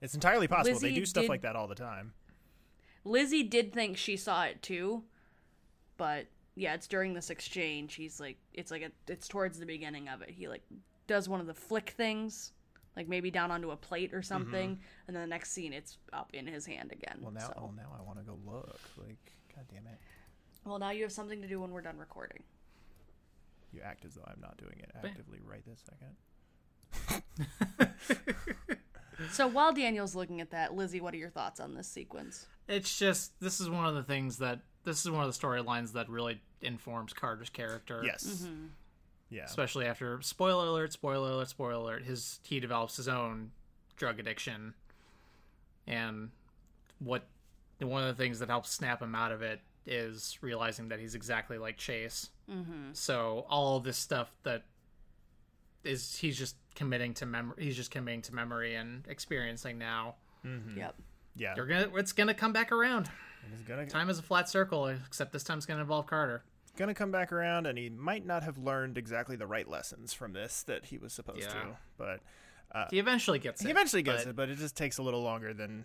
[0.00, 0.78] It's entirely possible.
[0.78, 2.12] they do stuff did- like that all the time.
[3.04, 5.02] Lizzie did think she saw it too,
[5.96, 7.94] but yeah, it's during this exchange.
[7.94, 10.30] He's like, it's like a, it's towards the beginning of it.
[10.30, 10.62] He like
[11.06, 12.52] does one of the flick things,
[12.96, 15.06] like maybe down onto a plate or something, mm-hmm.
[15.06, 17.18] and then the next scene, it's up in his hand again.
[17.20, 18.80] Well, now, so- well, now I want to go look.
[18.96, 19.98] Like, god damn it!
[20.64, 22.42] well, now you have something to do when we're done recording.
[23.72, 26.16] You act as though I'm not doing it actively right this second.
[29.30, 32.46] So while Daniel's looking at that, Lizzie, what are your thoughts on this sequence?
[32.72, 35.92] It's just this is one of the things that this is one of the storylines
[35.92, 38.02] that really informs Carter's character.
[38.04, 38.46] Yes.
[39.30, 39.44] Yeah.
[39.44, 42.04] especially after spoiler alert, spoiler alert, spoiler alert.
[42.04, 43.50] His he develops his own
[43.96, 44.74] drug addiction,
[45.86, 46.30] and
[46.98, 47.24] what
[47.80, 51.14] one of the things that helps snap him out of it is realizing that he's
[51.14, 52.28] exactly like Chase.
[52.50, 52.92] Mm-hmm.
[52.92, 54.64] So all of this stuff that
[55.82, 57.64] is he's just committing to memory.
[57.64, 60.16] He's just committing to memory and experiencing now.
[60.76, 60.94] Yep.
[61.36, 61.54] Yeah.
[61.54, 63.08] They're gonna it's gonna come back around.
[63.50, 66.44] He's gonna Time is a flat circle, except this time it's gonna involve Carter.
[66.76, 70.32] gonna come back around, and he might not have learned exactly the right lessons from
[70.32, 71.48] this that he was supposed Yeah.
[71.48, 71.76] to.
[71.98, 72.20] But
[72.90, 73.66] He eventually gets it.
[73.66, 75.84] he eventually gets but- it, but it just takes a little longer than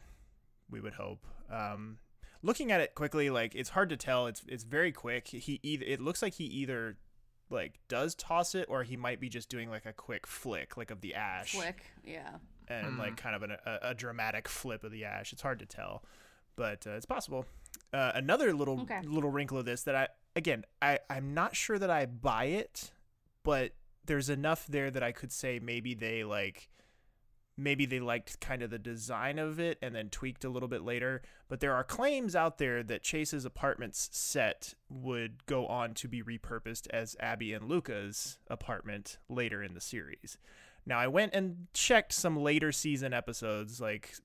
[0.70, 1.26] we would hope.
[1.50, 1.98] Um,
[2.42, 4.28] looking at it quickly, like it's hard to tell.
[4.28, 5.28] It's it's very quick.
[5.28, 6.98] He either it looks like he either
[7.50, 10.92] like does toss it, or he might be just doing like a quick flick, like
[10.92, 11.86] of the ash, Flick.
[12.06, 12.38] Yeah.
[12.70, 15.32] And like kind of an, a, a dramatic flip of the ash.
[15.34, 16.04] It's hard to tell,
[16.56, 17.46] but uh, it's possible.
[17.94, 19.02] Uh, another little Okay.
[19.04, 22.92] little wrinkle of this that I again I I'm not sure that I buy it,
[23.44, 23.74] but
[24.06, 26.70] there's enough there that I could say maybe they like
[27.60, 30.84] maybe they liked kind of the design of it and then tweaked a little bit
[30.84, 31.24] later.
[31.50, 36.22] But there are claims out there that Chase's apartment's set would go on to be
[36.22, 40.38] repurposed as Abby and Luca's apartment later in the series.
[40.88, 44.16] Now, I went and checked some later season episodes, like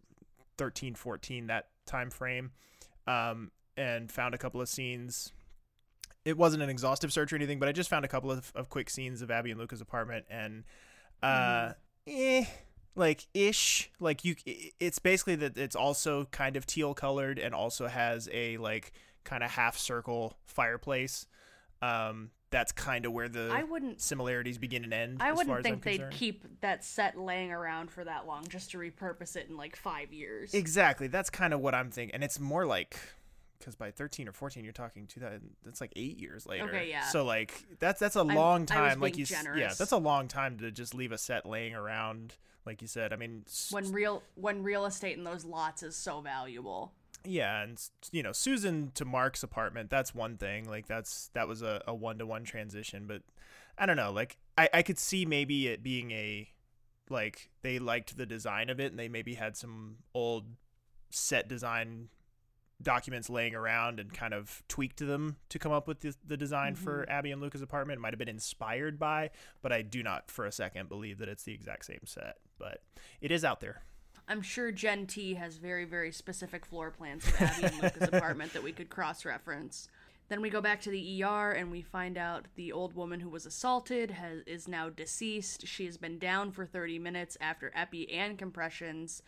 [0.58, 2.52] 13, 14, that time frame,
[3.08, 5.32] um, and found a couple of scenes.
[6.24, 8.68] It wasn't an exhaustive search or anything, but I just found a couple of, of
[8.68, 10.62] quick scenes of Abby and Luca's apartment, and
[11.20, 11.72] uh,
[12.06, 12.44] eh,
[12.94, 14.34] like ish like you
[14.78, 18.92] it's basically that it's also kind of teal colored and also has a like
[19.24, 21.26] kind of half circle fireplace
[21.80, 25.36] um that's kind of where the I wouldn't- similarities begin and end I as far
[25.38, 28.78] wouldn't as think I'm they'd keep that set laying around for that long just to
[28.78, 30.54] repurpose it in like five years.
[30.54, 32.96] exactly that's kind of what i'm thinking and it's more like
[33.58, 37.04] because by 13 or 14 you're talking 2000 that's like eight years later Okay, yeah.
[37.08, 39.96] so like that's that's a long I was time like you s- yeah that's a
[39.96, 42.34] long time to just leave a set laying around
[42.66, 46.20] like you said i mean when real when real estate in those lots is so
[46.20, 46.92] valuable.
[47.24, 51.62] Yeah and you know susan to mark's apartment that's one thing like that's that was
[51.62, 53.22] a, a one-to-one transition but
[53.78, 56.48] i don't know like I, I could see maybe it being a
[57.08, 60.44] like they liked the design of it and they maybe had some old
[61.10, 62.08] set design
[62.82, 66.74] documents laying around and kind of tweaked them to come up with the, the design
[66.74, 67.12] for mm-hmm.
[67.12, 67.98] abby and luca's apartment.
[67.98, 71.28] It might have been inspired by but i do not for a second believe that
[71.28, 72.82] it's the exact same set but
[73.20, 73.82] it is out there
[74.28, 78.52] I'm sure Gen T has very, very specific floor plans of Abby and Luca's apartment
[78.52, 79.88] that we could cross reference.
[80.28, 83.28] Then we go back to the ER and we find out the old woman who
[83.28, 85.66] was assaulted has, is now deceased.
[85.66, 89.22] She has been down for 30 minutes after epi and compressions.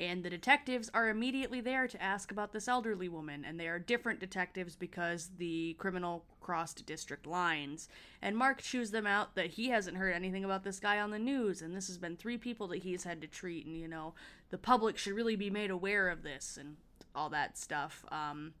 [0.00, 3.44] And the detectives are immediately there to ask about this elderly woman.
[3.44, 7.88] And they are different detectives because the criminal crossed district lines.
[8.22, 11.18] And Mark chews them out that he hasn't heard anything about this guy on the
[11.18, 11.60] news.
[11.60, 13.66] And this has been three people that he's had to treat.
[13.66, 14.14] And, you know,
[14.48, 16.76] the public should really be made aware of this and
[17.14, 18.02] all that stuff.
[18.10, 18.54] Um,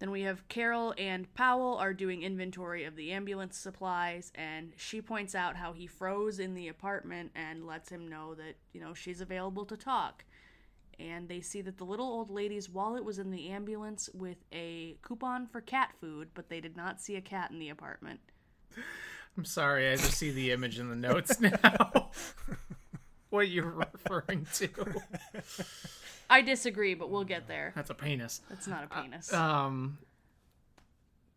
[0.00, 5.02] then we have Carol and Powell are doing inventory of the ambulance supplies, and she
[5.02, 8.94] points out how he froze in the apartment and lets him know that, you know,
[8.94, 10.24] she's available to talk.
[11.00, 14.96] And they see that the little old lady's wallet was in the ambulance with a
[15.02, 18.20] coupon for cat food, but they did not see a cat in the apartment.
[19.36, 22.10] I'm sorry, I just see the image in the notes now.
[23.30, 24.68] what you're referring to?
[26.28, 27.72] I disagree, but we'll get there.
[27.74, 28.42] That's a penis.
[28.50, 29.32] That's not a penis.
[29.32, 29.98] Um,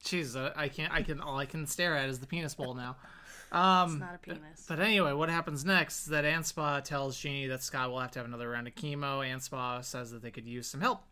[0.03, 0.91] jeez, uh, I can't.
[0.91, 1.21] I can.
[1.21, 2.97] All I can stare at is the penis bowl now.
[3.53, 4.65] Um, it's not a penis.
[4.67, 8.19] But anyway, what happens next is that Anspaugh tells Jeannie that Scott will have to
[8.19, 9.19] have another round of chemo.
[9.25, 11.03] Anspaugh says that they could use some help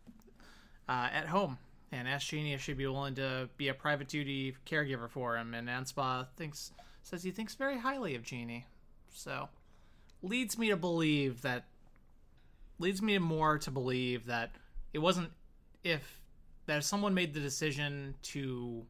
[0.88, 1.58] uh, at home
[1.92, 5.54] and asks Jeannie if she'd be willing to be a private duty caregiver for him.
[5.54, 6.72] And Anspaugh thinks
[7.02, 8.66] says he thinks very highly of Jeannie.
[9.12, 9.48] So
[10.22, 11.64] leads me to believe that
[12.78, 14.50] leads me more to believe that
[14.92, 15.30] it wasn't
[15.84, 16.20] if
[16.66, 18.84] that if someone made the decision to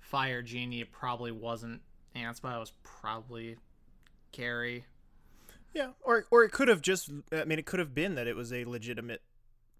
[0.00, 1.80] fire Jeannie, it probably wasn't
[2.16, 2.56] Anspaugh.
[2.56, 3.56] It was probably
[4.32, 4.84] Kerry.
[5.74, 7.10] Yeah, or or it could have just.
[7.32, 9.22] I mean, it could have been that it was a legitimate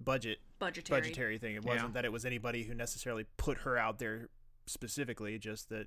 [0.03, 1.01] budget Budgetary.
[1.01, 1.57] budgetary thing.
[1.57, 4.29] It wasn't that it was anybody who necessarily put her out there
[4.67, 5.39] specifically.
[5.39, 5.87] Just that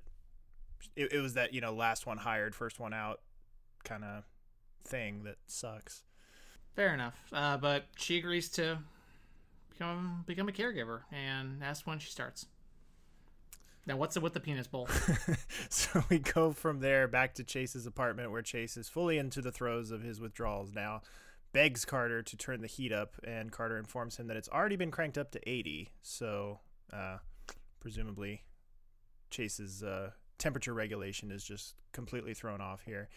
[0.96, 3.20] it, it was that you know last one hired, first one out
[3.84, 4.24] kind of
[4.84, 6.02] thing that sucks.
[6.74, 7.14] Fair enough.
[7.32, 8.78] Uh, but she agrees to
[9.70, 12.46] become become a caregiver and that's when she starts.
[13.86, 14.88] Now, what's it with the penis bowl?
[15.68, 19.50] so we go from there back to Chase's apartment where Chase is fully into the
[19.50, 21.02] throes of his withdrawals now.
[21.52, 24.90] Begs Carter to turn the heat up, and Carter informs him that it's already been
[24.90, 25.90] cranked up to 80.
[26.00, 26.60] So,
[26.92, 27.18] uh,
[27.80, 28.42] presumably,
[29.30, 33.08] Chase's uh, temperature regulation is just completely thrown off here.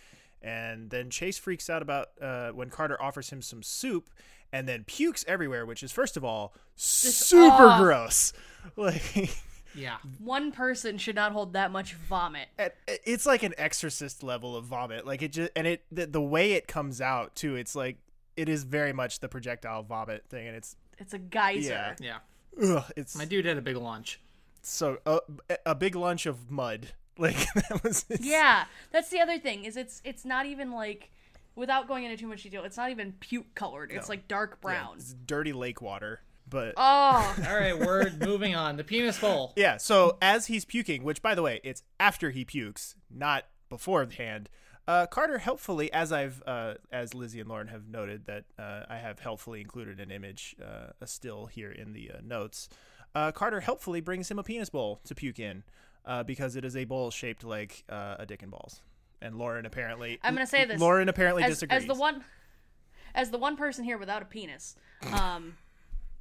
[0.42, 4.10] And then Chase freaks out about uh, when Carter offers him some soup
[4.52, 7.80] and then pukes everywhere, which is, first of all, super aw.
[7.80, 8.34] gross.
[8.76, 9.30] Like.
[9.76, 9.98] Yeah.
[10.20, 12.48] One person should not hold that much vomit.
[12.88, 16.54] it's like an exorcist level of vomit like it just and it the, the way
[16.54, 17.98] it comes out too it's like
[18.38, 21.96] it is very much the projectile vomit thing and it's It's a geyser.
[22.00, 22.18] Yeah.
[22.60, 22.76] Yeah.
[22.78, 24.20] ugh, it's My dude had a big lunch.
[24.62, 25.20] so uh,
[25.66, 29.64] a big lunch of mud like that was it's- Yeah, that's the other thing.
[29.66, 31.12] Is it's it's not even like
[31.56, 32.64] without going into too much detail.
[32.66, 33.90] It's not even puke colored.
[33.92, 34.12] It's No.
[34.12, 34.96] like dark yeah, brown.
[34.98, 36.20] it's dirty lake water
[36.50, 38.78] but Oh, All right, we're moving on.
[38.78, 39.54] The penis bowl.
[39.58, 44.50] yeah so as he's puking which by the way it's after he pukes not beforehand
[44.88, 48.98] uh, Carter helpfully, as I've, uh, as Lizzie and Lauren have noted, that uh, I
[48.98, 52.70] have helpfully included an image, uh, a still here in the uh, notes.
[53.16, 55.64] Uh, Carter helpfully brings him a penis bowl to puke in.
[56.06, 58.82] uh, because it is a bowl shaped like uh, a dick and balls.
[59.24, 60.80] And Lauren apparently I'm gonna say this.
[60.80, 61.82] Lauren apparently as, disagrees.
[61.82, 62.24] as the one
[63.16, 64.76] as the one person here without a penis
[65.14, 65.58] um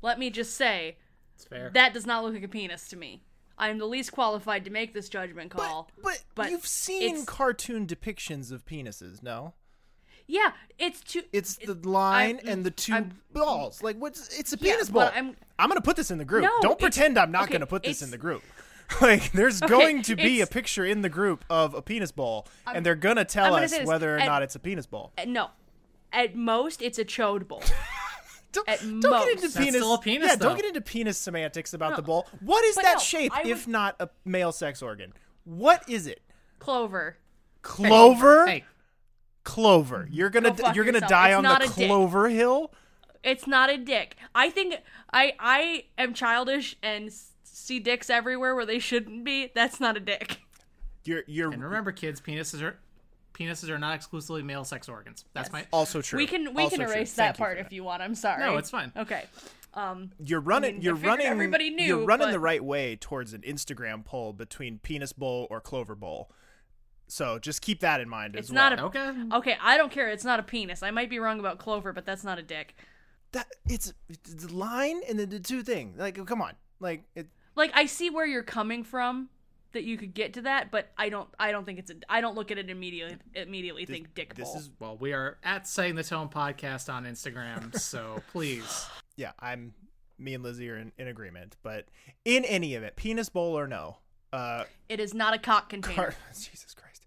[0.04, 0.96] let me just say
[1.34, 1.70] It's fair.
[1.74, 3.22] that does not look like a penis to me
[3.58, 7.86] i am the least qualified to make this judgment call but, but you've seen cartoon
[7.86, 9.54] depictions of penises, no?
[10.26, 13.82] yeah it's too It's the line I'm- and the 2 I'm- balls.
[13.82, 15.04] Like what's it's a Yeah, penis ball.
[15.06, 16.42] but I'm- gonna put this in the group.
[16.44, 18.42] No, Don't pretend I'm not okay, gonna put this in the group.
[19.00, 22.46] Like there's Okay, going to be a picture in the group of a penis ball,
[22.66, 25.12] and they're gonna tell gonna us whether or and- not it's a penis ball.
[25.26, 25.50] no
[26.12, 27.62] at most it's a chode bowl
[28.54, 29.24] Don't, at don't most.
[29.24, 29.74] get into That's penis.
[29.74, 30.48] still a penis, yeah, though.
[30.48, 31.96] don't get into penis semantics about No.
[31.96, 32.26] the bowl.
[32.40, 35.12] What is But that no, shape I if would- not a male sex organ?
[35.44, 36.22] What is it?
[36.58, 37.18] clover
[37.62, 38.46] Clover.
[38.46, 38.64] Hey,
[39.42, 40.08] Clover.
[40.10, 41.10] You're gonna Go fuck you're gonna yourself.
[41.10, 41.86] die It's on not the a dick.
[41.88, 42.72] Clover Hill.
[43.22, 44.76] it's not a dick i think
[45.12, 49.96] i i am childish and s- see dicks everywhere where they shouldn't be that's not
[49.96, 50.38] a dick
[51.04, 52.78] You're you're and remember, kids, penises are
[53.34, 55.24] penises are not exclusively male sex organs.
[55.34, 55.66] That's my.
[55.72, 56.16] also true.
[56.18, 58.14] we can we Also can erase Thank that you part for if you want i'm
[58.14, 58.92] sorry No, it's fine.
[58.96, 59.24] okay
[59.74, 60.74] um You're running.
[60.76, 61.26] mean, you're running.
[61.26, 65.60] everybody knew, you're running the right way towards an Instagram poll between penis bowl or
[65.60, 66.30] Clover bowl.
[67.08, 68.86] So just keep that in mind It's as not well.
[68.86, 69.36] a Okay.
[69.36, 69.56] okay.
[69.60, 70.08] I don't care.
[70.08, 70.82] It's not a penis.
[70.84, 72.76] I might be wrong about Clover, but that's not a dick.
[73.32, 75.94] that it's, it's the line and then the two thing.
[75.98, 76.52] Like, come on.
[76.80, 77.26] Like, it,
[77.56, 79.28] Like I see where you're coming from,
[79.74, 81.28] that you could get to that, but I don't.
[81.38, 81.94] I don't think it's a.
[82.08, 83.18] I don't look at it immediately.
[83.34, 84.56] Immediately think dick this bowl.
[84.58, 88.86] is Well, we are at Setting the Tone podcast on Instagram, so please.
[89.16, 89.32] yeah.
[89.38, 89.74] I'm
[90.18, 91.56] me and Lizzie are in, in agreement.
[91.62, 91.86] But
[92.24, 93.98] in any event, penis bowl or no,
[94.32, 95.94] uh, It is not a cock container.
[95.94, 97.06] Car- Jesus Christ.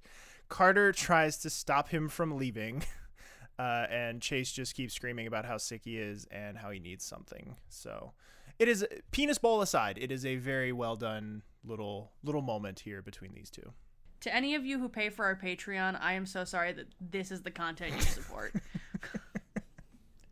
[0.50, 2.84] Carter tries to stop him from leaving,
[3.60, 7.04] uh, and Chase just keeps screaming about how sick he is and how he needs
[7.04, 7.58] something.
[7.70, 8.14] So,
[8.60, 13.02] it is penis bowl aside, it is a very well done little little moment here
[13.02, 13.74] between these two.
[14.22, 17.32] to any of you who pay for our Patreon, I am so sorry that this
[17.32, 18.54] is the content you support.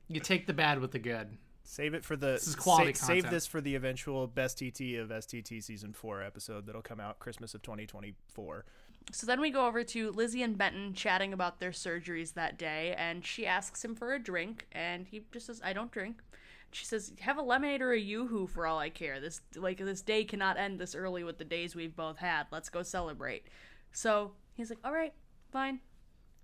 [0.08, 1.38] You take the bad with the good.
[1.64, 4.98] Save it for the This is quality sa- save this for the eventual best TT
[5.00, 8.66] of STT season four episode that'll come out Christmas of 2024.
[9.12, 12.94] So then we go over to Lizzie and Benton chatting about their surgeries that day,
[12.98, 16.22] and she asks him for a drink, and he just says, "I don't drink."
[16.76, 19.22] She says, "Have a lemonade or a yoo-hoo for all I care.
[19.22, 22.48] This like this day cannot end this early with the days we've both had.
[22.52, 23.48] Let's go celebrate."
[23.94, 25.14] So he's like, "All right,
[25.54, 25.80] fine,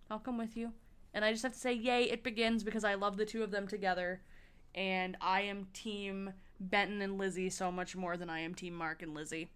[0.10, 0.72] I'll come with you."
[1.14, 2.04] And I just have to say, "Yay!
[2.04, 4.22] It begins!" because I love the two of them together,
[4.74, 9.02] and I am Team Benton and Lizzie so much more than I am Team Mark
[9.02, 9.52] and Lizzie.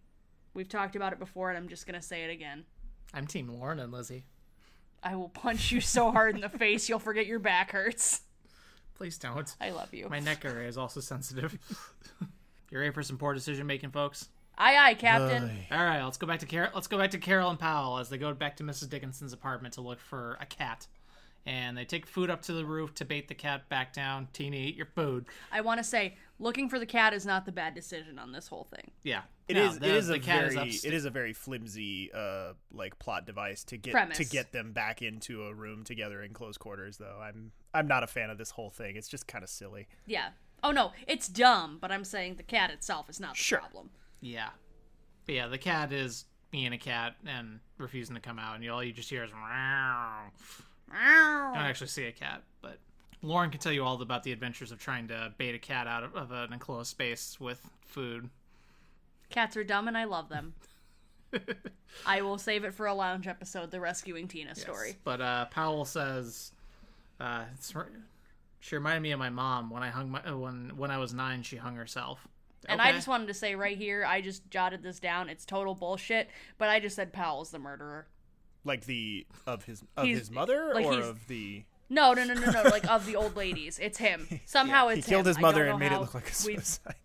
[0.54, 2.66] We've talked about it before, and I'm just gonna say it again.
[3.14, 4.26] I'm Team Lauren and Lizzie.
[5.02, 8.24] I will punch you so hard in the face you'll forget your back hurts.
[8.96, 9.54] Please don't.
[9.60, 10.08] I love you.
[10.10, 11.58] My neck area is also sensitive.
[12.72, 14.30] you ready for some poor decision making, folks?
[14.58, 15.52] Aye aye, Captain.
[15.70, 16.70] All right, let's go back to Carol.
[16.74, 18.90] Let's go back to Carol and Powell as they go back to Mrs.
[18.90, 20.88] Dickinson's apartment to look for a cat.
[21.48, 24.30] And they take food up to the roof to bait the cat back down.
[24.34, 25.26] Tina, eat your food.
[25.52, 28.48] I want to say, looking for the cat is not the bad decision on this
[28.48, 28.90] whole thing.
[29.04, 29.78] Yeah, It No, is.
[29.78, 30.56] the- it is the a cat very.
[30.70, 34.18] upsta- it is a very flimsy, uh, like plot device to get Premise.
[34.18, 36.98] to get them back into a room together in close quarters.
[36.98, 38.96] Though I'm, I'm not a fan of this whole thing.
[38.96, 39.88] It's just kind of silly.
[40.06, 40.30] Yeah.
[40.64, 43.60] Oh no, it's dumb, but I'm saying the cat itself is not the Sure.
[43.60, 43.90] problem.
[44.22, 44.50] Yeah,
[45.26, 48.72] but yeah, the cat is being a cat and refusing to come out, and you
[48.72, 49.32] all you just hear is.
[49.32, 50.22] Meow.
[50.88, 50.94] You
[51.54, 52.80] don't actually see a cat, but
[53.22, 56.04] Lauren can tell you all about the adventures of trying to bait a cat out
[56.04, 58.30] of, of an enclosed space with food.
[59.30, 60.54] Cats are dumb and I love them.
[62.06, 64.96] I will save it for a lounge episode, the rescuing Tina story.
[65.04, 66.52] But uh, Powell says,
[67.20, 67.84] uh, it's, re-
[68.60, 71.14] "She reminded me of my mom when I hung my uh, when when I was
[71.14, 71.44] nine.
[71.44, 72.28] She hung herself."
[72.68, 75.30] And I just wanted to say right here, I just jotted this down.
[75.30, 78.08] It's total bullshit, but I just said Powell's the murderer.
[78.64, 81.64] Like the of his of He's- his mother like or of the.
[81.88, 82.64] No, no, no, no, no.
[82.64, 84.28] like of the old ladies, it's him.
[84.46, 85.28] Somehow he it's killed him.
[85.28, 86.96] his mother and made it look like a we- suicide.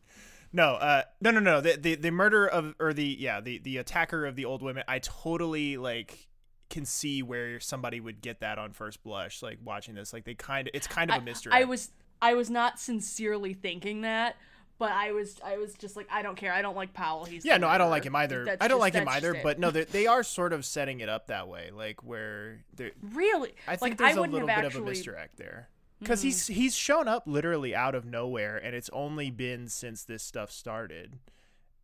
[0.52, 1.61] No, uh, no, no, no.
[1.61, 4.82] The, the the murder of or the yeah the the attacker of the old women.
[4.88, 6.26] I totally like
[6.70, 9.42] can see where somebody would get that on first blush.
[9.42, 11.52] Like watching this, like they kind of it's kind of a mystery.
[11.52, 11.90] I was
[12.22, 14.36] I was not sincerely thinking that,
[14.78, 16.52] but I was I was just like I don't care.
[16.52, 17.24] I don't like Powell.
[17.24, 18.42] He's yeah, no, I don't like him either.
[18.60, 19.38] I don't just- like him either.
[19.42, 22.92] But no, they they are sort of setting it up that way, like where they
[23.12, 24.80] really, I think like there's I a little bit actually.
[24.80, 25.68] of a misdirect there.
[25.98, 26.52] Because he's Mm-hmm.
[26.54, 31.18] he's shown up literally out of nowhere, and it's only been since this stuff started.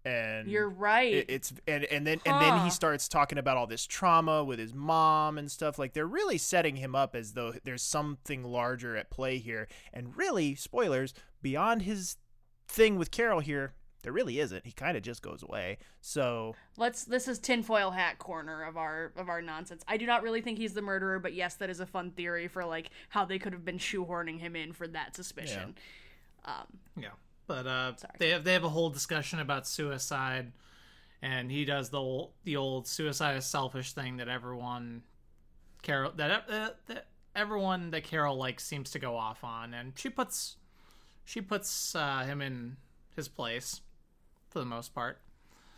[0.06, 1.12] And You're right.
[1.12, 4.60] it- it's and and then and then he starts talking about all this trauma with
[4.60, 5.78] his mom and stuff.
[5.80, 9.66] Like they're really setting him up as though there's something larger at play here.
[9.92, 12.16] And really, spoilers beyond his
[12.68, 14.64] thing with Carol here, there really isn't.
[14.64, 15.78] He kind of just goes away.
[16.00, 19.82] So Let's this is tinfoil hat corner of our of our nonsense.
[19.88, 22.46] I do not really think he's the murderer, but yes, that is a fun theory
[22.46, 25.74] for like how they could have been shoehorning him in for that suspicion.
[26.46, 26.66] Yeah, um,
[27.46, 30.52] but uh, they have they have a whole discussion about suicide,
[31.22, 35.02] and he does the old, the old suicide is selfish thing that everyone
[35.82, 40.08] Carol that, uh, that everyone that Carol likes seems to go off on, and she
[40.08, 40.56] puts
[41.24, 42.76] she puts uh, him in
[43.14, 43.80] his place
[44.50, 45.20] for the most part.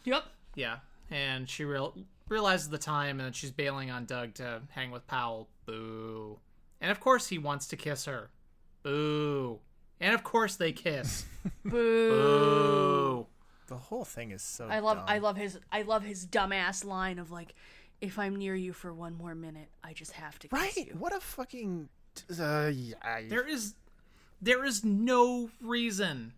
[0.04, 0.24] Yep.
[0.54, 0.78] Yeah,
[1.10, 1.94] and she real
[2.28, 5.48] realizes the time, and she's bailing on Doug to hang with Powell.
[5.66, 6.38] Boo!
[6.80, 8.30] And of course, he wants to kiss her.
[8.82, 9.60] Boo!
[10.00, 11.24] And of course, they kiss.
[11.64, 11.70] Boo.
[11.70, 13.26] Boo!
[13.66, 14.66] the whole thing is so.
[14.68, 15.04] I love dumb.
[15.08, 17.54] I love his I love his dumbass line of like,
[18.00, 20.76] if I'm near you for one more minute, I just have to kiss Right?
[20.76, 20.96] you.
[20.98, 21.88] What a fucking.
[22.40, 23.74] Uh, yeah, There is,
[24.42, 26.32] there is no reason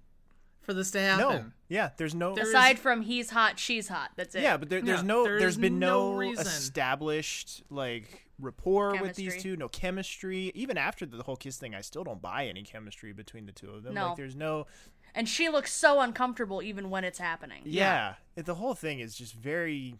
[0.60, 1.18] for this to happen.
[1.36, 1.44] no.
[1.68, 2.34] Yeah, there's no.
[2.34, 4.10] There- Aside from he's hot, she's hot.
[4.16, 4.42] That's it.
[4.42, 5.24] yeah, but there, there's Yeah, no.
[5.24, 9.56] there's been no, no established like rapport with these two.
[9.56, 10.50] No chemistry.
[10.54, 13.70] Even after the whole kiss thing, I still don't buy any chemistry between the two
[13.70, 13.94] of them.
[13.94, 14.08] No.
[14.08, 14.66] Like, there's no.
[15.14, 17.62] And she looks so uncomfortable even when it's happening.
[17.64, 19.96] Yeah, it- the whole thing is just very.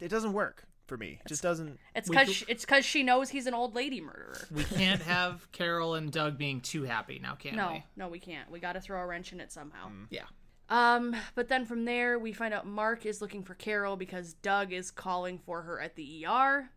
[0.00, 1.20] It doesn't work for me.
[1.24, 1.78] It just doesn't.
[1.94, 4.36] It's because go- it's because she knows he's an old lady murderer.
[4.50, 7.56] We can't have Carol and Doug being too happy now, can we?
[7.56, 7.84] No, we?
[7.96, 8.50] no, we can't.
[8.50, 9.90] We got to throw a wrench in it somehow.
[10.10, 10.24] Yeah.
[10.68, 14.72] Um, but then from there, we find out Mark is looking for Carol because Doug
[14.72, 16.70] is calling for her at the ER.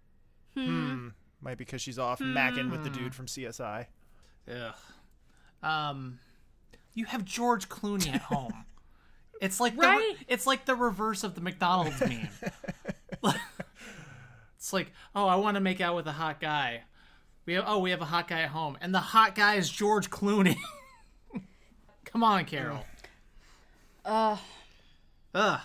[0.55, 3.85] Might be because she's off macking with the dude from CSI.
[4.49, 4.73] Ugh.
[5.61, 6.19] Um,
[6.93, 8.65] you have George Clooney at home.
[9.41, 10.15] It's like the re- Right?
[10.29, 12.29] it's like the reverse of the McDonald's meme.
[14.57, 16.83] it's like, oh, I want to make out with a hot guy.
[17.45, 19.69] We have oh, we have a hot guy at home, and the hot guy is
[19.69, 20.55] George Clooney.
[22.05, 22.85] Come on, Carol.
[24.05, 24.37] Uh,
[25.33, 25.59] Ugh.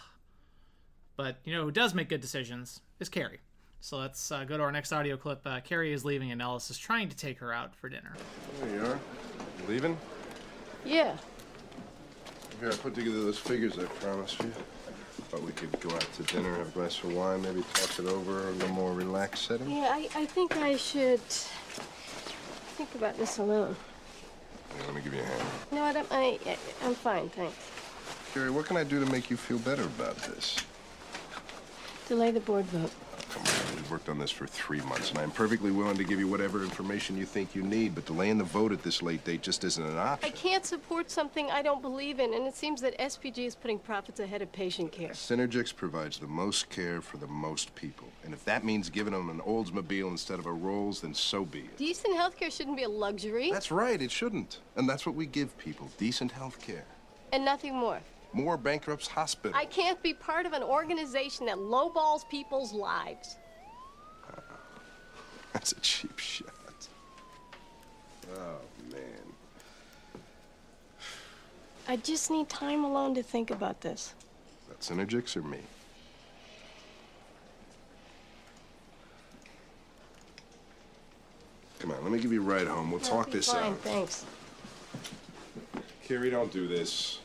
[1.16, 3.38] But you know who does make good decisions is Kerry.
[3.82, 5.40] So let's uh, go to our next audio clip.
[5.44, 8.12] Uh, Kerry is leaving, and Ellis is trying to take her out for dinner.
[8.60, 9.00] There you are.
[9.68, 9.96] Leaving?
[10.84, 11.16] Yeah.
[12.60, 14.52] Here, I put together those figures I promised you.
[15.30, 18.06] Thought we could go out to dinner, have a glass of wine, maybe talk it
[18.06, 19.70] over in a more relaxed setting.
[19.70, 23.76] Yeah, I, I think I should think about this alone.
[24.74, 25.42] Here, let me give you a hand.
[25.70, 25.96] No, know what?
[25.96, 27.56] I'm, I, I'm fine, thanks.
[28.34, 30.56] Kerry, what can I do to make you feel better about this?
[32.08, 32.90] Delay the board vote.
[33.30, 36.18] Come on, we've worked on this for three months, and I'm perfectly willing to give
[36.18, 39.40] you whatever information you think you need, but delaying the vote at this late date
[39.42, 40.28] just isn't an option.
[40.28, 43.78] I can't support something I don't believe in, and it seems that SPG is putting
[43.78, 45.10] profits ahead of patient care.
[45.10, 49.28] Synergix provides the most care for the most people, and if that means giving them
[49.30, 51.76] an Oldsmobile instead of a Rolls, then so be it.
[51.76, 54.58] Decent healthcare shouldn't be a luxury, That's right, it shouldn't.
[54.76, 56.84] And that's what we give people decent health care.
[57.32, 58.00] and nothing more.
[58.32, 59.56] More bankrupts hospital.
[59.56, 63.36] I can't be part of an organization that lowballs people's lives.
[65.52, 66.48] That's a cheap shot.
[68.36, 68.58] Oh,
[68.92, 69.00] man.
[71.88, 74.14] I just need time alone to think about this.
[74.68, 75.58] That's Synergix or me?
[81.80, 82.90] Come on, let me give you a ride home.
[82.90, 83.78] We'll talk Okay, this fine, out.
[83.80, 84.24] thanks.
[86.04, 87.20] Kerry, don't do this.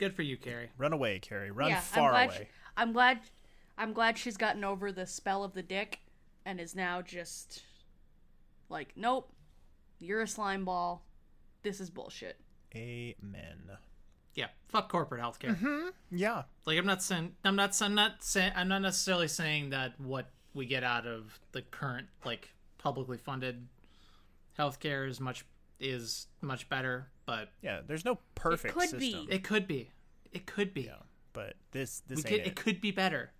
[0.00, 0.70] Good for you, Kerry.
[0.78, 1.50] Run away, Kerry.
[1.50, 2.36] Run yeah, far I'm glad.
[2.36, 2.48] away.
[2.74, 3.20] I'm glad.
[3.76, 6.00] I'm glad she's gotten over the spell of the dick,
[6.46, 7.62] and is now just
[8.70, 9.30] like, nope,
[9.98, 11.04] you're a slime ball.
[11.62, 12.40] This is bullshit.
[12.74, 13.58] Amen.
[14.34, 15.54] Yeah, fuck corporate healthcare.
[15.54, 15.88] Mm-hmm.
[16.10, 16.44] Yeah.
[16.64, 20.30] Like I'm not saying I'm not I'm not saying I'm not necessarily saying that what
[20.54, 22.48] we get out of the current like
[22.78, 23.68] publicly funded
[24.58, 25.44] healthcare is much
[25.78, 27.80] is much better, but Yeah.
[27.86, 29.26] There's no perfect It could be.
[29.30, 29.90] it could be.
[30.32, 30.82] It could be.
[30.82, 30.96] Yeah,
[31.32, 32.46] But this this we ain't could, it.
[32.48, 33.32] it could be better.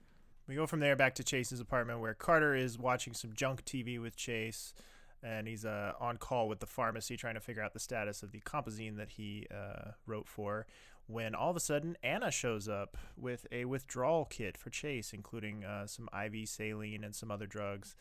[0.47, 4.01] We go from there back to Chase's apartment where Carter is watching some junk TV
[4.01, 4.74] with Chase,
[5.22, 8.32] and he's uh, on call with the pharmacy trying to figure out the status of
[8.32, 10.66] the compazine that he uh, wrote for.
[11.07, 15.64] When all of a sudden Anna shows up with a withdrawal kit for Chase, including
[15.64, 17.95] uh, some IV saline and some other drugs,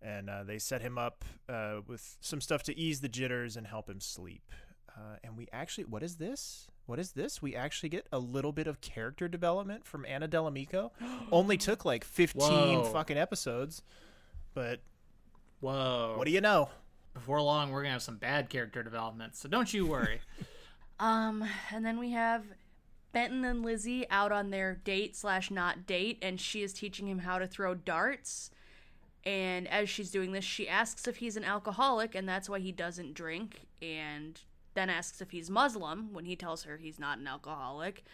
[0.00, 3.66] and uh, they set him up uh, with some stuff to ease the jitters and
[3.68, 4.50] help him sleep.
[4.96, 6.68] Uh, and we actually, what is this?
[6.86, 7.40] What is this?
[7.40, 10.92] We actually get a little bit of character development from Anna Del Amico.
[11.32, 12.84] Only took like 15 Whoa.
[12.84, 13.82] fucking episodes,
[14.54, 14.80] but
[15.60, 16.14] Whoa.
[16.16, 16.70] what do you know?
[17.14, 20.20] Before long we're gonna have some bad character development, so don't you worry.
[21.00, 22.44] Um, and then we have
[23.12, 27.18] Benton and Lizzie out on their date slash not date, and she is teaching him
[27.18, 28.52] how to throw darts.
[29.24, 32.70] And as she's doing this, she asks if he's an alcoholic, and that's why he
[32.70, 33.66] doesn't drink.
[33.80, 34.40] And
[34.74, 38.04] then asks if he's Muslim when he tells her he's not an alcoholic.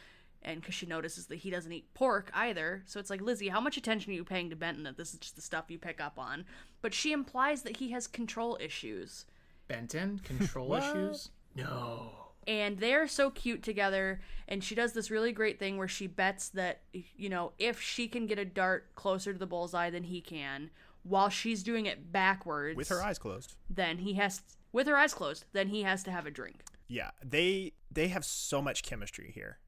[0.40, 2.82] And because she notices that he doesn't eat pork either.
[2.86, 5.18] So it's like, Lizzie, how much attention are you paying to Benton that this is
[5.18, 6.44] just the stuff you pick up on?
[6.80, 9.24] But she implies that he has control issues.
[9.66, 11.30] Benton control issues?
[11.56, 12.12] No.
[12.46, 16.50] and they're so cute together and she does this really great thing where she bets
[16.50, 20.20] that you know if she can get a dart closer to the bullseye than he
[20.20, 20.70] can
[21.02, 23.56] while she's doing it backwards with her eyes closed.
[23.68, 24.40] then he has
[24.78, 28.24] with her eyes closed then he has to have a drink Yeah, they they have
[28.24, 29.58] so much chemistry here.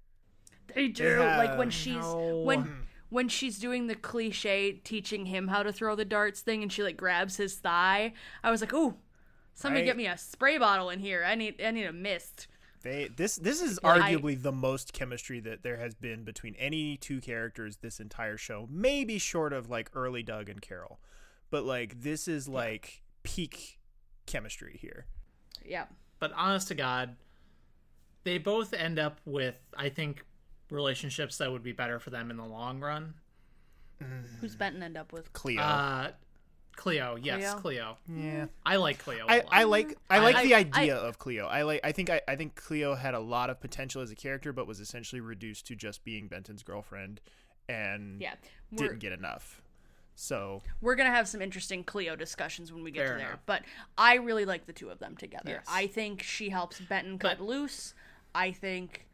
[0.74, 2.42] they do like when she's No.
[2.44, 6.72] when when she's doing the cliche teaching him how to throw the darts thing and
[6.72, 8.12] she like grabs his thigh
[8.44, 8.94] i was like ooh
[9.54, 9.86] somebody Right.
[9.86, 12.46] get me a spray bottle in here i need i need a mist
[12.82, 16.54] They this this is Yeah, I- arguably the most chemistry that there has been between
[16.54, 18.66] any two characters this entire show.
[18.70, 20.98] Maybe short of like early Doug and Carol,
[21.50, 23.79] but like this is like peak
[24.30, 25.06] chemistry here.
[25.64, 25.86] yeah
[26.18, 27.16] But honest to God,
[28.24, 30.24] they both end up with, I think,
[30.70, 33.14] relationships that would be better for them in the long run.
[34.40, 35.60] who's benton end up with Cleo.
[35.60, 36.10] Uh,
[36.76, 37.98] Cleo, yes, Cleo.
[38.08, 38.46] yeah.
[38.64, 39.26] I like Cleo.
[39.26, 39.48] a I, lot.
[39.50, 41.46] I like I like I- the I- idea of Cleo.
[41.46, 44.14] I like I think I, I think Cleo had a lot of potential as a
[44.14, 47.20] character, but was essentially reduced to just being Benton's girlfriend,
[47.68, 48.34] and yeah
[48.72, 49.59] we're, didn't get enough.
[50.20, 53.18] So we're gonna have some interesting Cleo discussions when we get to there.
[53.28, 53.40] enough.
[53.46, 53.62] But
[53.96, 55.50] I really like the two of them together.
[55.52, 55.66] Yes.
[55.66, 57.94] I think she helps Benton cut But- loose.
[58.34, 59.06] I think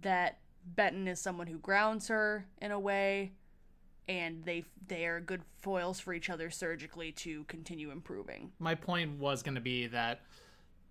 [0.00, 3.32] that Benton is someone who grounds her in a way,
[4.08, 8.50] and they they are good foils for each other surgically to continue improving.
[8.58, 10.22] my point was going to be that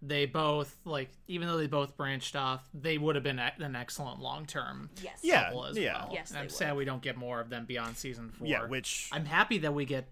[0.01, 4.19] they both like even though they both branched off they would have been an excellent
[4.19, 5.19] long-term Yes.
[5.23, 5.93] Yeah, couple as yeah.
[6.03, 6.51] well Yes, And i'm would.
[6.51, 9.73] sad we don't get more of them beyond season four yeah, which i'm happy that
[9.73, 10.07] we get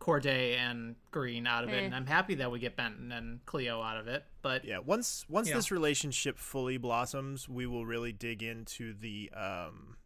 [0.00, 1.84] corday and greene out of it Eh.
[1.84, 5.24] and i'm happy that we get benton and cleo out of it but yeah once
[5.28, 9.96] once You this relationship fully blossoms, we will really dig into the um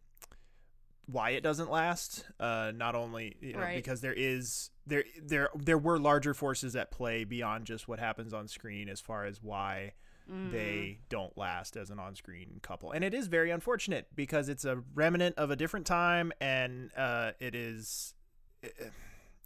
[1.05, 2.25] why it doesn't last.
[2.39, 3.75] Uh, not only you know Right.
[3.75, 8.33] because there is there there there were larger forces at play beyond just what happens
[8.33, 9.93] on screen as far as why
[10.25, 14.81] they don't last as an on-screen couple and it is very unfortunate because it's a
[14.95, 18.13] remnant of a different time and uh, it is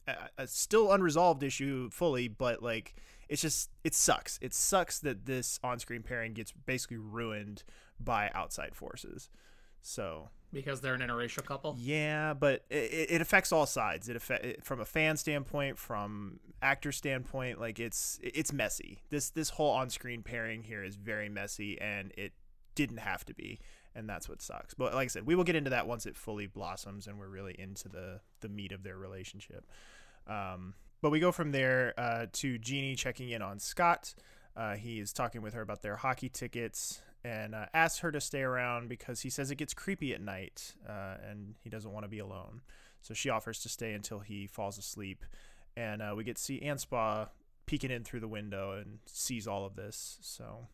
[0.08, 2.94] a, a still unresolved issue fully but like
[3.28, 7.64] it's just it sucks it sucks that this on-screen pairing gets basically ruined
[8.00, 9.32] by outside forces
[9.82, 14.10] so because they're an interracial couple yeah, but it, it affects all sides.
[14.10, 17.60] It affect from a fan standpoint, from actor standpoint.
[17.60, 19.02] Like it's it's messy.
[19.10, 22.34] This this whole on screen pairing here is very messy, and it
[22.76, 23.60] didn't have to be,
[23.96, 24.74] and that's what sucks.
[24.74, 27.28] But like I said, we will get into that once it fully blossoms and we're
[27.28, 29.66] really into the the meat of their relationship.
[30.28, 34.14] Um, but we go from there uh, to Jeannie checking in on Scott.
[34.56, 38.22] Uh, he is talking with her about their hockey tickets and uh, asks her to
[38.22, 42.04] stay around because he says it gets creepy at night uh, and he doesn't want
[42.06, 42.62] to be alone.
[43.02, 45.26] So she offers to stay until he falls asleep.
[45.76, 47.28] And uh, we get to see Anspaugh
[47.66, 50.18] peeking in through the window and sees all of this.
[50.22, 50.68] So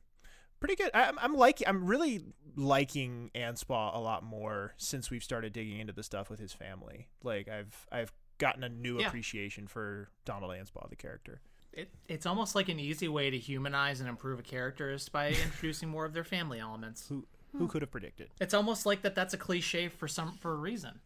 [0.60, 0.92] pretty good.
[0.94, 2.24] I, I'm, like I'm really
[2.56, 7.08] liking Anspaugh a lot more since we've started digging into the stuff with his family.
[7.24, 9.08] Like I've I've gotten a new Yeah.
[9.08, 11.42] appreciation for Donald Anspaugh, the character.
[11.74, 15.30] It, it's almost like an easy way to humanize and improve a character is by
[15.44, 17.08] introducing more of their family elements.
[17.10, 17.26] Who
[17.58, 18.30] who could have predicted?
[18.42, 21.00] it's almost like that that's a cliche for some for a reason.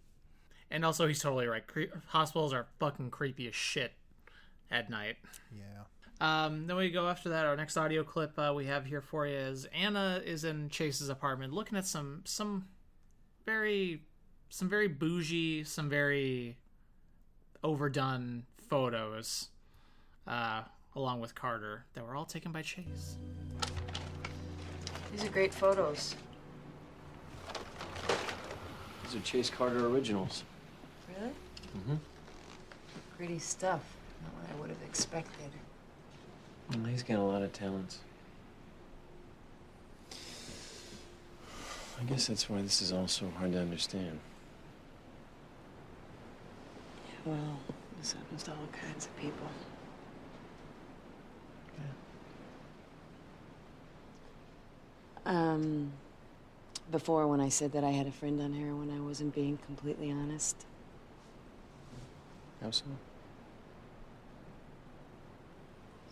[0.71, 1.65] And also he's totally right.
[1.65, 3.93] Cre- hospitals are fucking creepy as shit
[4.71, 5.15] at night.
[5.53, 5.83] Yeah.
[6.45, 7.45] um, then we go after that.
[7.45, 11.09] Our next audio clip uh, we have here for you is anna is in chase's
[11.09, 12.65] apartment looking at some some
[13.45, 14.03] very
[14.49, 16.57] some very bougie some very
[17.63, 19.49] overdone photos
[20.27, 20.61] uh,
[20.95, 23.17] along with carter that were all taken by chase
[25.11, 26.15] These are great photos.
[29.03, 30.43] These are Chase Carter originals.
[31.07, 31.31] Really?
[31.77, 31.95] Mm-hmm.
[33.15, 33.81] Pretty stuff.
[34.21, 35.49] Not what I would have expected.
[36.71, 37.99] Well, he's got a lot of talents.
[41.99, 44.19] I guess that's why this is all so hard to understand.
[47.07, 47.59] Yeah, well,
[47.99, 49.47] this happens to all kinds of people.
[55.27, 55.91] Um,
[56.89, 60.09] before when I said that I had a friend on heroin, I wasn't being completely
[60.09, 60.55] honest.
[62.61, 62.85] How so?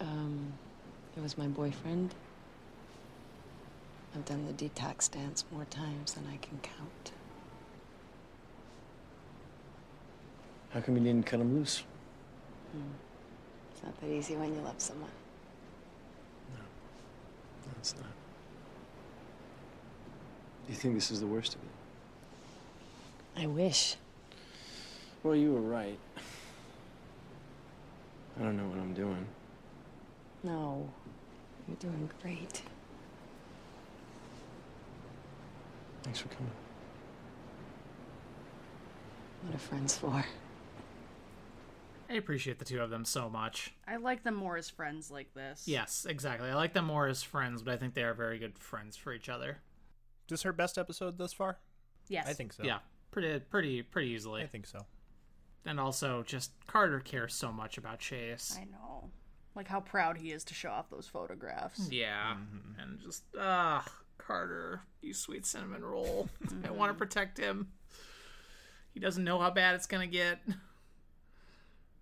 [0.01, 0.51] Um,
[1.15, 2.13] it was my boyfriend.
[4.13, 7.11] I've done the detox dance more times than I can count.
[10.71, 11.83] How come you didn't cut him loose?
[13.71, 15.09] It's not that easy when you love someone.
[16.53, 18.07] No, it's not.
[20.65, 23.43] Do you think this is the worst of it?
[23.43, 23.97] I wish.
[25.23, 25.99] Well, you were right.
[28.39, 29.25] I don't know what I'm doing.
[30.43, 30.89] No.
[31.67, 32.61] You're doing great.
[36.03, 36.51] Thanks for coming.
[39.43, 40.25] What are friends for?
[42.09, 43.73] I appreciate the two of them so much.
[43.87, 45.63] I like them more as friends like this.
[45.67, 46.49] Yes, exactly.
[46.49, 49.13] I like them more as friends, but I think they are very good friends for
[49.13, 49.59] each other.
[50.25, 51.57] Is this her best episode thus far?
[52.07, 52.27] Yes.
[52.27, 52.63] I think so.
[52.63, 52.79] Yeah,
[53.11, 54.41] pretty, pretty, pretty easily.
[54.41, 54.85] I think so.
[55.65, 58.57] And also, just Carter cares so much about Chase.
[58.59, 59.09] I know.
[59.55, 61.89] Like how proud he is to show off those photographs.
[61.89, 62.35] Yeah,
[62.79, 63.85] and just ah,
[64.17, 66.29] Carter, you sweet cinnamon roll.
[66.67, 67.69] I want to protect him.
[68.93, 70.39] He doesn't know how bad it's gonna get,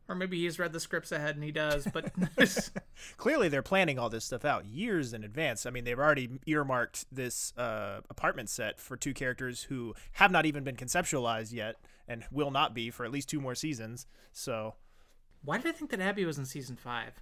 [0.08, 1.88] or maybe he's read the scripts ahead and he does.
[1.91, 2.12] But
[3.18, 5.66] Clearly, they're planning all this stuff out years in advance.
[5.66, 10.45] I mean, they've already earmarked this uh, apartment set for two characters who have not
[10.45, 11.78] even been conceptualized yet
[12.08, 14.06] and will not be for at least two more seasons.
[14.32, 14.76] So,
[15.43, 17.22] why did I think that Abby was in season five?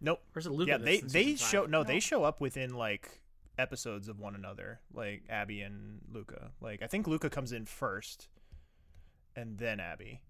[0.00, 0.20] nope.
[0.34, 1.70] Or is it Luca Yeah, they they show five?
[1.70, 3.20] no, they show up within like
[3.58, 6.50] episodes of one another, like Abby and Luca.
[6.60, 8.28] Like I think Luca comes in first,
[9.36, 10.20] and then Abby,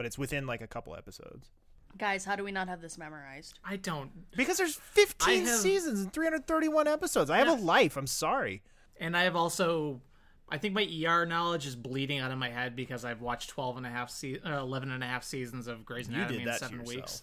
[0.00, 1.50] but it's within like a couple episodes.
[1.98, 3.58] Guys, how do we not have this memorized?
[3.62, 4.10] I don't.
[4.34, 7.28] Because there's 15 have- seasons and 331 episodes.
[7.28, 7.98] I have a life.
[7.98, 8.62] I'm sorry.
[8.98, 10.00] And I have also,
[10.48, 13.76] I think my ER knowledge is bleeding out of my head because I've watched 12
[13.76, 16.42] and a half se- uh, 11 and a half seasons of Grey's You Anatomy did
[16.44, 16.96] in that to seven yourself.
[16.96, 17.22] weeks.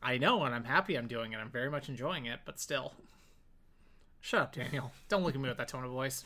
[0.00, 1.38] I know, and I'm happy I'm doing it.
[1.38, 2.92] I'm very much enjoying it, but still.
[4.20, 4.92] Shut up, Daniel.
[5.08, 6.22] Don't look at me with that tone of voice.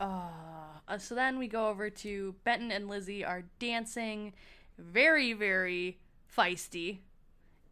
[0.00, 4.32] Uh, so then we go over to Benton and Lizzie are dancing,
[4.78, 5.98] very, very
[6.34, 6.98] feisty,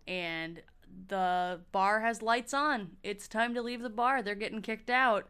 [0.06, 0.62] and
[1.08, 2.96] the bar has lights on.
[3.02, 4.22] It's time to leave the bar.
[4.22, 5.28] They're getting kicked out,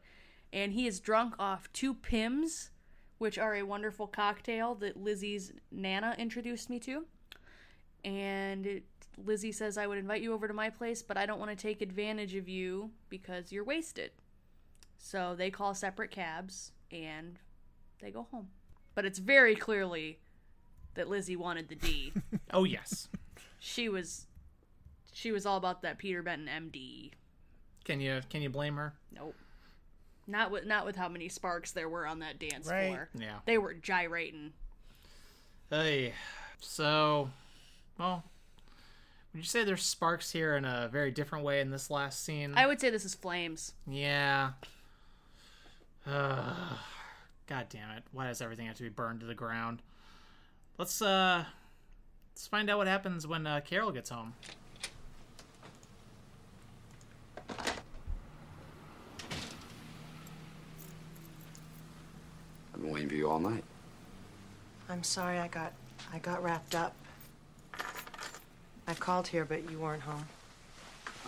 [0.52, 2.70] and he is drunk off two Pimm's,
[3.18, 7.06] which are a wonderful cocktail that Lizzie's Nana introduced me to.
[8.04, 8.84] And it,
[9.24, 11.56] Lizzie says, I would invite you over to my place, but I don't want to
[11.56, 14.12] take advantage of you because you're wasted.
[14.98, 17.38] So they call separate cabs and
[18.00, 18.48] they go home.
[18.94, 20.18] But it's very clearly
[20.94, 22.12] that Lizzie wanted the D.
[22.52, 23.08] Oh, yes.
[23.58, 24.26] she was
[25.12, 27.10] she was all about that Peter Benton MD.
[27.84, 28.94] Can you can you blame her?
[29.14, 29.34] Nope.
[30.26, 32.88] Not with not with how many sparks there were on that dance Right.
[32.88, 33.08] floor.
[33.14, 33.36] Yeah.
[33.46, 34.52] They were gyrating.
[35.70, 36.12] Hey,
[36.60, 37.30] so,
[37.98, 38.22] well,
[39.32, 42.54] would you say there's sparks here in a very different way in this last scene?
[42.56, 43.72] I would say this is flames.
[43.86, 44.52] Yeah.
[46.06, 46.54] Uh,
[47.48, 48.04] God damn it!
[48.12, 49.82] Why does everything have to be burned to the ground?
[50.78, 51.44] Let's uh,
[52.32, 54.34] let's find out what happens when uh, Carol gets home.
[62.74, 63.64] I've been waiting for you all night.
[64.88, 65.72] I'm sorry I got
[66.12, 66.94] I got wrapped up.
[68.86, 70.24] I called here, but you weren't home.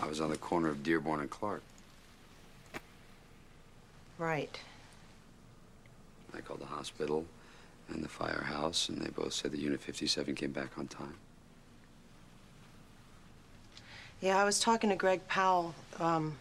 [0.01, 1.63] I was on the corner of Dearborn and Clark.
[4.19, 4.59] Right.
[6.35, 7.25] I called the hospital
[7.89, 11.15] and the firehouse, and they both said that Unit 57 came back on time.
[14.21, 15.75] Yeah, I was talking to Greg Powell.
[16.01, 16.37] Um,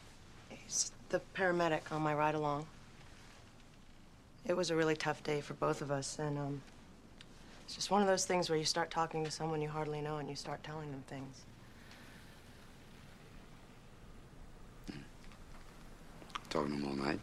[0.50, 2.66] he's the paramedic on my ride along.
[4.48, 6.62] It was a really tough day for both of us, and um,
[7.66, 10.18] it's just one of those things where you start talking to someone you hardly know
[10.18, 11.36] and you start telling them things.
[16.50, 17.20] Talking to him all night.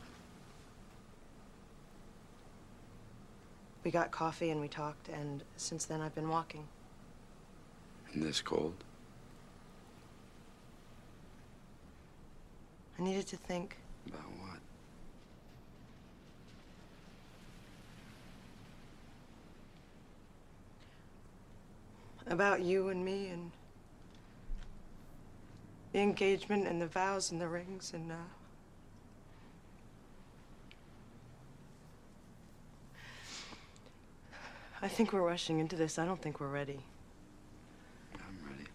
[3.84, 6.66] We got coffee and we talked, and since then I've been walking.
[8.14, 8.72] In this cold.
[12.98, 13.76] I needed to think.
[14.06, 14.58] About what?
[22.32, 23.50] About you and me and
[25.92, 28.14] the engagement and the vows and the rings and uh
[34.84, 35.98] I think we're rushing into this.
[35.98, 36.78] I don't think we're ready.
[38.16, 38.68] I'm ready.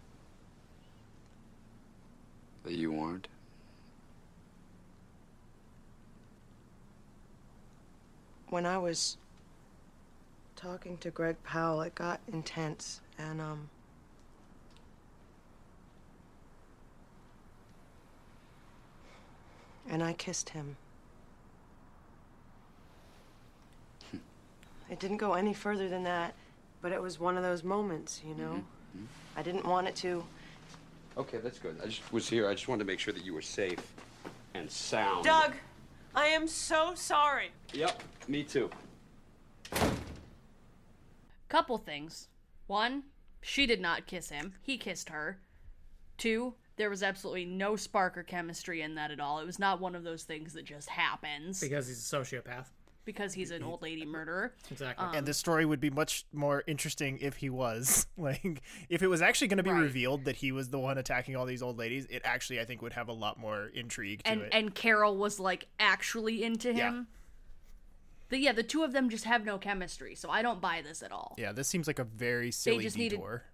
[2.64, 3.28] But you weren't?
[8.48, 9.18] When I was
[10.56, 13.70] talking to Greg Powell, it got intense and um
[19.88, 20.76] and I kissed him.
[24.90, 26.34] It didn't go any further than that,
[26.82, 28.50] but it was one of those moments, you know.
[28.50, 28.98] Mm-hmm.
[28.98, 29.38] Mm-hmm.
[29.38, 30.24] I didn't want it to.
[31.16, 31.76] Okay, that's good.
[31.82, 32.48] I just was here.
[32.48, 33.78] I just wanted to make sure that you were safe.
[34.54, 35.24] and sound.
[35.24, 35.54] Doug,
[36.14, 37.50] I am so sorry.
[37.72, 38.68] Yep, me too.
[41.48, 42.28] Couple things.
[42.66, 43.04] One,
[43.40, 44.54] she did not kiss him.
[44.62, 45.38] He kissed her.
[46.18, 49.40] Two, there was absolutely no spark or chemistry in that at all.
[49.40, 52.66] It was not one of those things that just happens because he's a sociopath.
[53.04, 54.52] Because he's an old lady murderer.
[54.70, 55.04] Exactly.
[55.06, 59.06] Um, and the story would be much more interesting if he was like if it
[59.08, 59.80] was actually going to be Right.
[59.80, 62.82] revealed that he was the one attacking all these old ladies it actually i think
[62.82, 66.72] would have a lot more intrigue to and it and Carol was like actually into
[66.74, 66.90] Yeah.
[66.90, 67.06] him.
[68.28, 71.02] The, yeah, the two of them just have no chemistry, so I don't buy this
[71.02, 71.34] at all.
[71.38, 73.44] yeah this seems like a very silly just needed- detour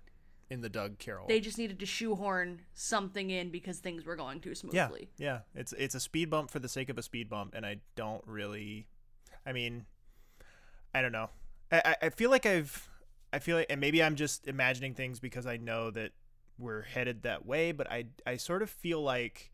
[0.51, 4.38] in the doug carol They just needed to shoehorn something in because things were going
[4.40, 5.09] too yeah smoothly.
[5.18, 7.78] yeah it's it's a speed bump for the sake of a speed bump and i
[7.97, 8.86] don't really
[9.47, 9.86] i mean
[10.94, 11.30] i don't know
[11.72, 12.88] i I- feel like i've
[13.32, 16.12] i feel like and maybe i'm just imagining things because i know that
[16.59, 19.53] we're headed that way but i i sort of feel like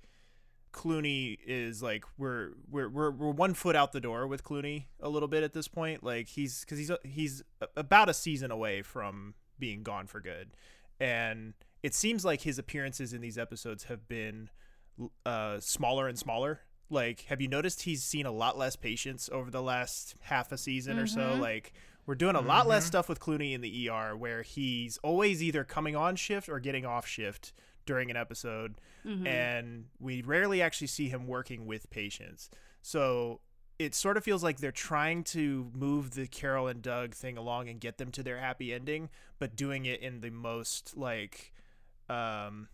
[0.73, 5.09] Clooney is like we're we're we're we're one foot out the door with Clooney a
[5.11, 6.03] little bit at this point.
[6.03, 7.43] Like he's because he's he's
[7.77, 10.53] about a season away from being gone for good,
[10.99, 14.49] and it seems like his appearances in these episodes have been
[15.27, 16.61] uh, smaller and smaller.
[16.93, 20.59] Like, have you noticed he's seen a lot less patients over the last half a
[20.59, 21.21] season or so?
[21.21, 21.41] Mhm.
[21.41, 21.73] Like,
[22.07, 22.89] we're doing a lot less Mhm.
[22.89, 26.85] stuff with Clooney in the ER, where he's always either coming on shift or getting
[26.85, 27.53] off shift
[27.87, 28.75] during an episode,
[29.05, 29.27] Mhm.
[29.27, 32.51] and we rarely actually see him working with patients.
[32.83, 33.41] So
[33.79, 37.69] it sort of feels like they're trying to move the Carol and Doug thing along
[37.69, 41.53] and get them to their happy ending, but doing it in the most like
[42.09, 42.69] um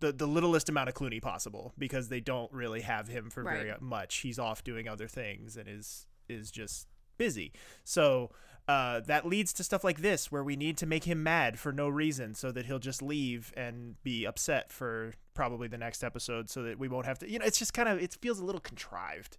[0.00, 3.72] the the littlest amount of Clooney possible because they don't really have him for very
[3.80, 4.16] much.
[4.16, 6.88] He's off doing other things and is is just
[7.18, 7.52] busy.
[7.84, 8.30] So
[8.68, 11.72] uh, that leads to stuff like this where we need to make him mad for
[11.72, 16.50] no reason so that he'll just leave and be upset for probably the next episode
[16.50, 18.44] so that we won't have to you know it's just kind of it feels a
[18.44, 19.38] little contrived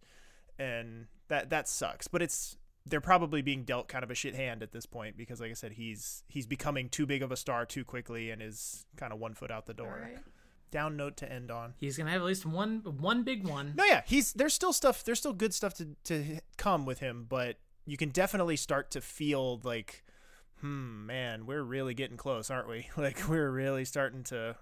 [0.58, 2.55] and that that sucks but it's
[2.86, 5.55] they're probably being dealt kind of a shit hand at this point because like i
[5.55, 9.20] said he's he's becoming too big of a star too quickly and is kind of
[9.20, 10.10] one foot out the door.
[10.72, 11.74] Down note to end on.
[11.78, 13.74] He's gonna have at least one one big one.
[13.76, 17.26] no yeah he's there's still stuff there's still good stuff to to come with him
[17.28, 20.03] but you can definitely start to feel like
[20.61, 22.88] hmm man we're really getting close aren't we?
[22.97, 24.55] Like we're really starting to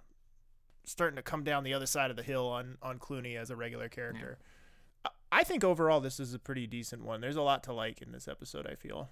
[0.84, 3.56] starting to come down the other side of the hill on on Clooney as a
[3.56, 4.38] regular character.
[5.04, 7.20] I- I think overall this is a pretty decent one.
[7.20, 9.10] There's a lot to like in this episode I feel.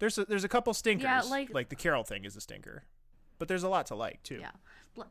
[0.00, 1.04] There's a, there's a couple stinkers.
[1.04, 2.84] Yeah, like- like the Carol thing is a stinker.
[3.38, 4.38] But there's a lot to like too.
[4.40, 4.50] Yeah.
[4.98, 5.10] L-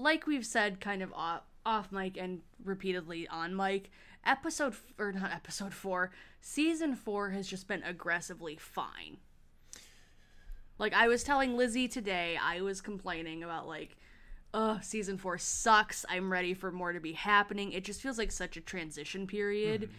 [0.00, 3.90] Like we've said kind of off, off mic and repeatedly on mic,
[4.24, 9.18] episode f- or not episode 4, season 4 has just been aggressively fine.
[10.78, 13.96] Like I was telling Lizzie today, I was complaining about like
[14.52, 16.04] Ugh, season four sucks.
[16.08, 17.72] I'm ready for more to be happening.
[17.72, 19.82] It just feels like such a transition period.
[19.82, 19.92] Mm-hmm.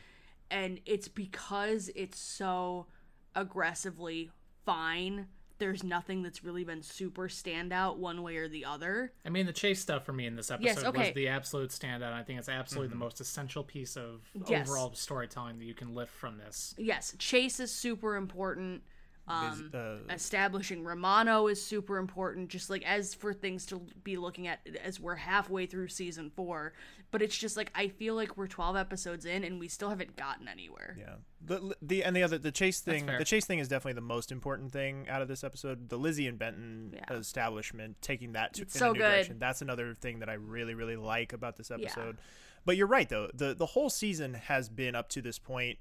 [0.49, 2.88] And it's because it's so
[3.34, 4.30] aggressively
[4.66, 5.28] fine.
[5.62, 9.14] There's nothing that's really been super standout one way or the other.
[9.24, 10.97] I mean, the chase stuff for me in this episode Yes, okay.
[11.05, 12.14] was the absolute standout.
[12.14, 12.97] I think it's absolutely Mm-hmm.
[12.99, 14.68] the most essential piece of Yes.
[14.68, 16.74] overall storytelling that you can lift from this.
[16.80, 18.82] Yes, Chase is super important.
[19.28, 22.49] Um, Biz- uh, establishing Romano is super important.
[22.49, 26.74] Just like as for things to be looking at as we're halfway through season four,
[27.12, 30.16] but it's just like I feel like we're twelve episodes in and we still haven't
[30.16, 30.95] gotten anywhere.
[30.97, 31.16] Yeah.
[31.43, 34.32] The the and the other the chase thing the chase thing is definitely the most
[34.32, 35.89] important thing out of this episode.
[35.89, 39.09] The Lizzie and Benton establishment taking that to It's in so a new good.
[39.09, 39.39] direction.
[39.39, 42.18] That's another thing that I really really like about this episode.
[42.66, 43.30] But you're right though.
[43.34, 45.80] The the whole season has been up to this point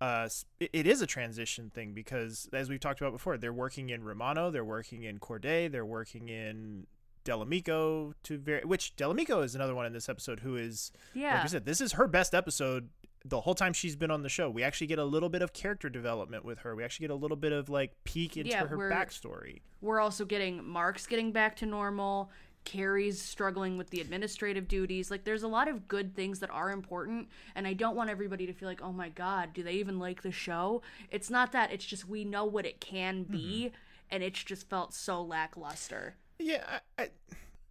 [0.00, 0.28] uh
[0.60, 4.04] it, it is a transition thing because as we've talked about before, they're working in
[4.04, 6.86] Romano, they're working in Corday, they're working in
[7.26, 10.92] Del Amico to very which Del Amico is another one in this episode who is
[11.12, 11.34] yeah.
[11.34, 12.88] like I said, this is her best episode
[13.24, 14.48] the whole time she's been on the show.
[14.48, 16.76] We actually get a little bit of character development with her.
[16.76, 19.62] We actually get a little bit of like peek into Yeah, her backstory.
[19.80, 22.30] We're also getting Mark's getting back to normal.
[22.64, 25.08] Kerry's struggling with the administrative duties.
[25.08, 28.44] Like, there's a lot of good things that are important, and I don't want everybody
[28.46, 30.82] to feel like, oh my god, do they even like the show?
[31.10, 31.72] It's not that.
[31.72, 33.76] It's just we know what it can be, mm-hmm.
[34.10, 36.16] and it's just felt so lackluster.
[36.38, 36.64] Yeah,
[36.98, 37.08] I, I,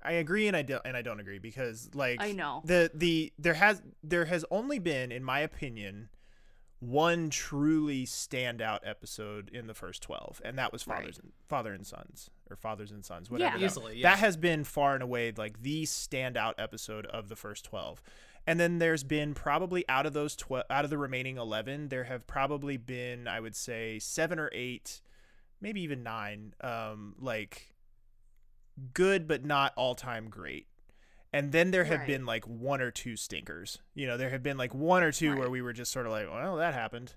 [0.03, 2.61] I agree and I don't and I don't agree because like I know.
[2.65, 6.09] the the there has there has only been in my opinion
[6.79, 11.87] one truly standout episode in the first 12 and that was fathers and father and
[11.87, 13.59] sons or fathers and sons whatever Yeah.
[13.59, 17.63] that- Easily, that has been far and away like the standout episode of the first
[17.65, 18.01] 12
[18.45, 22.03] and then there's been probably out of those 12 out of the remaining 11 there
[22.03, 25.01] have probably been i would say 7 or 8
[25.61, 27.71] maybe even 9 um like
[28.93, 30.67] good but not all-time great
[31.33, 32.07] And then there have Right.
[32.07, 33.79] been like one or two stinkers.
[33.93, 36.13] You know, there have been like one or two where we were just sort of
[36.13, 37.13] like, well, that happened.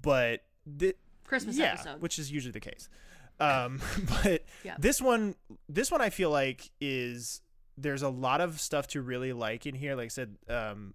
[0.00, 0.44] But
[0.78, 0.94] thi-
[1.24, 2.00] Christmas yeah, episode.
[2.00, 2.88] which is usually the case.
[3.38, 3.80] Um,
[4.22, 4.76] but Yeah.
[4.78, 5.34] this one,
[5.68, 7.42] this one, I feel like is
[7.76, 9.94] there's a lot of stuff to really like in here.
[9.94, 10.94] Like I said, um,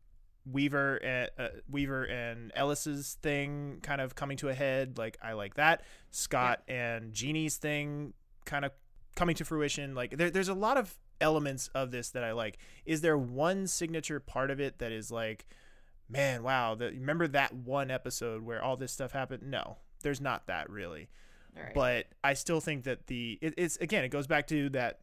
[0.52, 4.98] Weaver and uh, Weaver and Ellis's thing kind of coming to a head.
[4.98, 5.84] Like I like that.
[6.12, 8.14] Scott and Jeannie's thing
[8.46, 8.72] kind of
[9.16, 9.96] coming to fruition.
[9.96, 12.58] Like there, there's a lot of elements of this that I like.
[12.86, 15.48] Is there one signature part of it that is like,
[16.10, 19.44] man, wow, the, remember that one episode where all this stuff happened?
[19.44, 21.10] No, there's not that really.
[21.58, 21.74] Alright.
[21.74, 25.00] But I still think that the it, it's again it goes back to that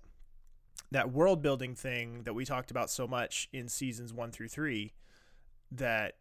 [0.91, 4.93] that world building thing that we talked about so much in seasons one through three
[5.71, 6.17] that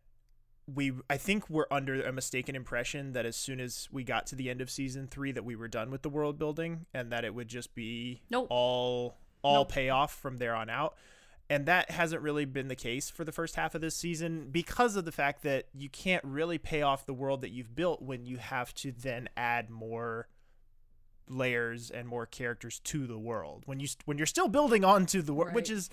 [0.74, 4.36] we I think we're under a mistaken impression that as soon as we got to
[4.36, 7.26] the end of season three that we were done with the world building and that
[7.26, 8.48] it would just be Nope.
[8.50, 9.72] all all Nope.
[9.72, 10.96] payoff from there on out.
[11.50, 14.96] And that hasn't really been the case for the first half of this season because
[14.96, 18.26] of the fact that you can't really pay off the world that you've built when
[18.26, 20.28] you have to then add more
[21.28, 25.34] layers and more characters to the world when you when you're still building onto the
[25.34, 25.90] world which is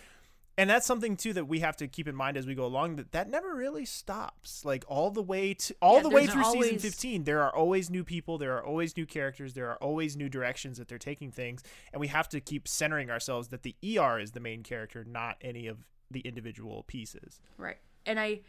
[0.58, 2.96] and that's something too that we have to keep in mind as we go along
[2.96, 6.44] that that never really stops like all the way to all Yeah, the way through
[6.44, 10.16] season 15 there are always new people there are always new characters there are always
[10.16, 13.74] new directions that they're taking things and we have to keep centering ourselves that the
[13.96, 15.78] ER is the main character not any of
[16.10, 17.78] the individual pieces Right.
[18.06, 18.40] And I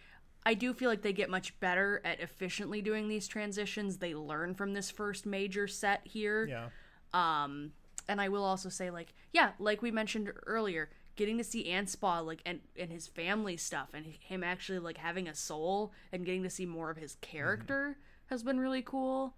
[0.45, 3.97] I do feel like they get much better at efficiently doing these transitions.
[3.97, 6.47] They learn from this first major set here.
[6.47, 6.69] Yeah.
[7.13, 7.73] Um
[8.07, 10.89] and I will also say like yeah, like we mentioned earlier,
[11.19, 15.27] getting to see Anspaugh like and and his family stuff and him actually like having
[15.27, 17.97] a soul and getting to see more of his character
[18.27, 19.35] has been really cool.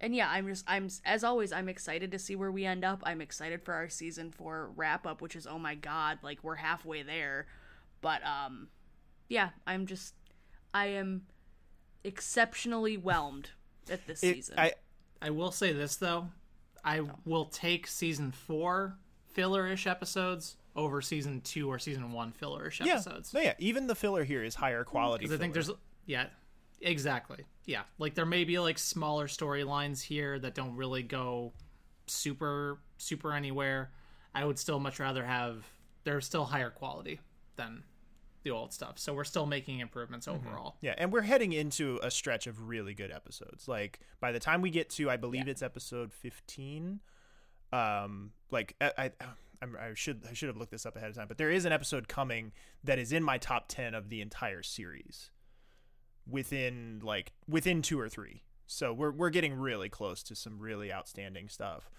[0.00, 3.02] And yeah, I'm just I'm as always I'm excited to see where we end up.
[3.04, 6.54] I'm excited for our season 4 wrap up, which is oh my god, like we're
[6.54, 7.46] halfway there.
[8.00, 8.68] But um
[9.28, 10.14] yeah, I'm just
[10.72, 11.26] I am
[12.02, 13.50] exceptionally whelmed
[13.90, 14.54] at this It- season.
[14.58, 14.72] I
[15.20, 16.28] I will say this though,
[16.82, 18.96] I will take season four
[19.34, 23.34] filler-ish episodes over season two or season one filler-ish yeah episodes.
[23.34, 25.70] no, yeah even the filler here is higher quality Because I think there's
[26.06, 26.26] yeah,
[26.80, 27.44] exactly.
[27.66, 31.52] Yeah, like there may be like smaller storylines here that don't really go
[32.06, 33.90] super super anywhere.
[34.34, 35.64] I would still much rather have
[36.04, 37.20] they're still higher quality
[37.56, 37.82] than
[38.42, 38.98] the old stuff.
[38.98, 40.46] So we're still making improvements Mm-hmm.
[40.48, 40.76] overall.
[40.80, 43.68] Yeah, and we're heading into a stretch of really good episodes.
[43.68, 47.00] Like by the time we get to, I believe it's episode fifteen.
[47.72, 49.10] Um, like I, I,
[49.62, 51.72] I should I should have looked this up ahead of time, but there is an
[51.72, 52.52] episode coming
[52.82, 55.30] that is in my top ten of the entire series.
[56.28, 60.92] Within like within two or three, so we're we're getting really close to some really
[60.92, 61.90] outstanding stuff.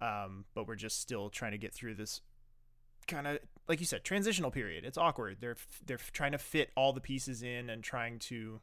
[0.00, 2.20] Um, but we're just still trying to get through this
[3.06, 6.92] kind of like you said transitional period it's awkward they're they're trying to fit all
[6.92, 8.60] the pieces in and trying to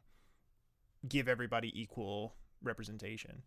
[1.06, 3.42] give everybody equal representation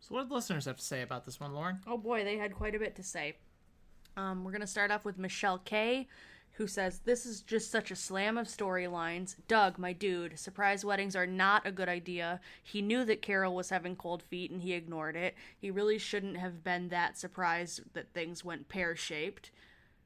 [0.00, 1.80] So what did listeners have to say about this one, Lauren?
[1.86, 3.36] Oh boy, they had quite a bit to say.
[4.16, 6.08] Um, we're gonna start off with Michelle K,
[6.52, 9.36] who says this is just such a slam of storylines.
[9.48, 12.40] Doug, my dude, surprise weddings are not a good idea.
[12.62, 15.34] He knew that Carol was having cold feet and he ignored it.
[15.58, 19.50] He really shouldn't have been that surprised that things went pear shaped.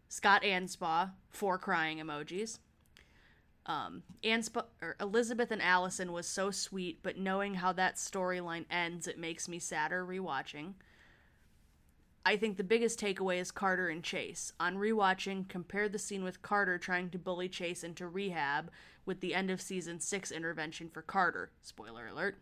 [0.09, 2.61] Scott Anspaugh, four crying emojis.
[3.67, 9.07] Um, Anspa or Elizabeth and Allison was so sweet, but knowing how that storyline ends,
[9.07, 10.73] it makes me sadder rewatching.
[12.25, 14.53] I think the biggest takeaway is Carter and Chase.
[14.61, 18.71] On rewatching, compare the scene with Carter trying to bully Chase into rehab
[19.07, 21.51] with the end of season 6 intervention for Carter.
[21.63, 22.39] Spoiler alert.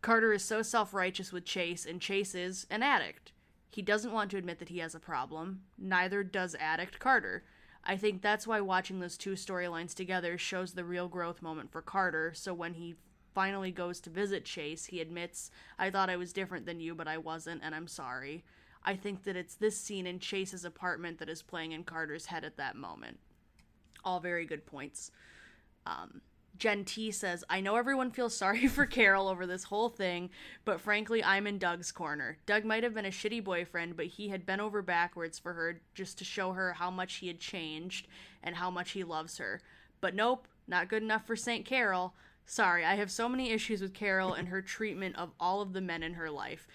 [0.00, 3.32] Carter is so self righteous with Chase, and Chase is an addict.
[3.70, 5.62] He doesn't want to admit that he has a problem.
[5.76, 7.44] Neither does addict Carter.
[7.84, 11.82] I think that's why watching those two storylines together shows the real growth moment for
[11.82, 12.32] Carter.
[12.34, 12.96] So when he
[13.34, 17.08] finally goes to visit Chase, he admits, I thought I was different than you, but
[17.08, 18.44] I wasn't, and I'm sorry.
[18.84, 22.44] I think that it's this scene in Chase's apartment that is playing in Carter's head
[22.44, 23.18] at that moment.
[24.04, 25.10] All very good points.
[25.86, 26.20] Um,
[26.58, 30.30] Jen T says, I know everyone feels sorry for Carol over this whole thing,
[30.64, 32.38] but frankly, I'm in Doug's corner.
[32.46, 35.80] Doug might have been a shitty boyfriend, but he had bent over backwards for her
[35.94, 38.08] just to show her how much he had changed
[38.42, 39.60] and how much he loves her.
[40.00, 41.64] But nope, not good enough for St.
[41.64, 42.14] Carol.
[42.44, 45.80] Sorry, I have so many issues with Carol and her treatment of all of the
[45.80, 46.66] men in her life.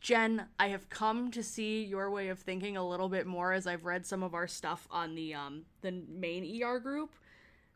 [0.00, 3.66] Jen, I have come to see your way of thinking a little bit more as
[3.66, 7.14] I've read some of our stuff on the um the main ER group.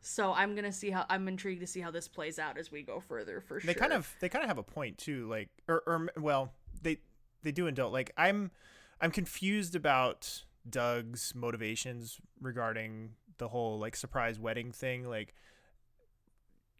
[0.01, 2.83] So I'm gonna see how I'm intrigued to see how this plays out as we
[2.83, 3.73] go further for they sure.
[3.73, 6.97] They kind of they kind of have a point too like or, or well they
[7.43, 8.51] they do and don't like i'm
[8.99, 15.07] i'm confused about doug's motivations regarding the whole like surprise wedding thing.
[15.07, 15.33] Like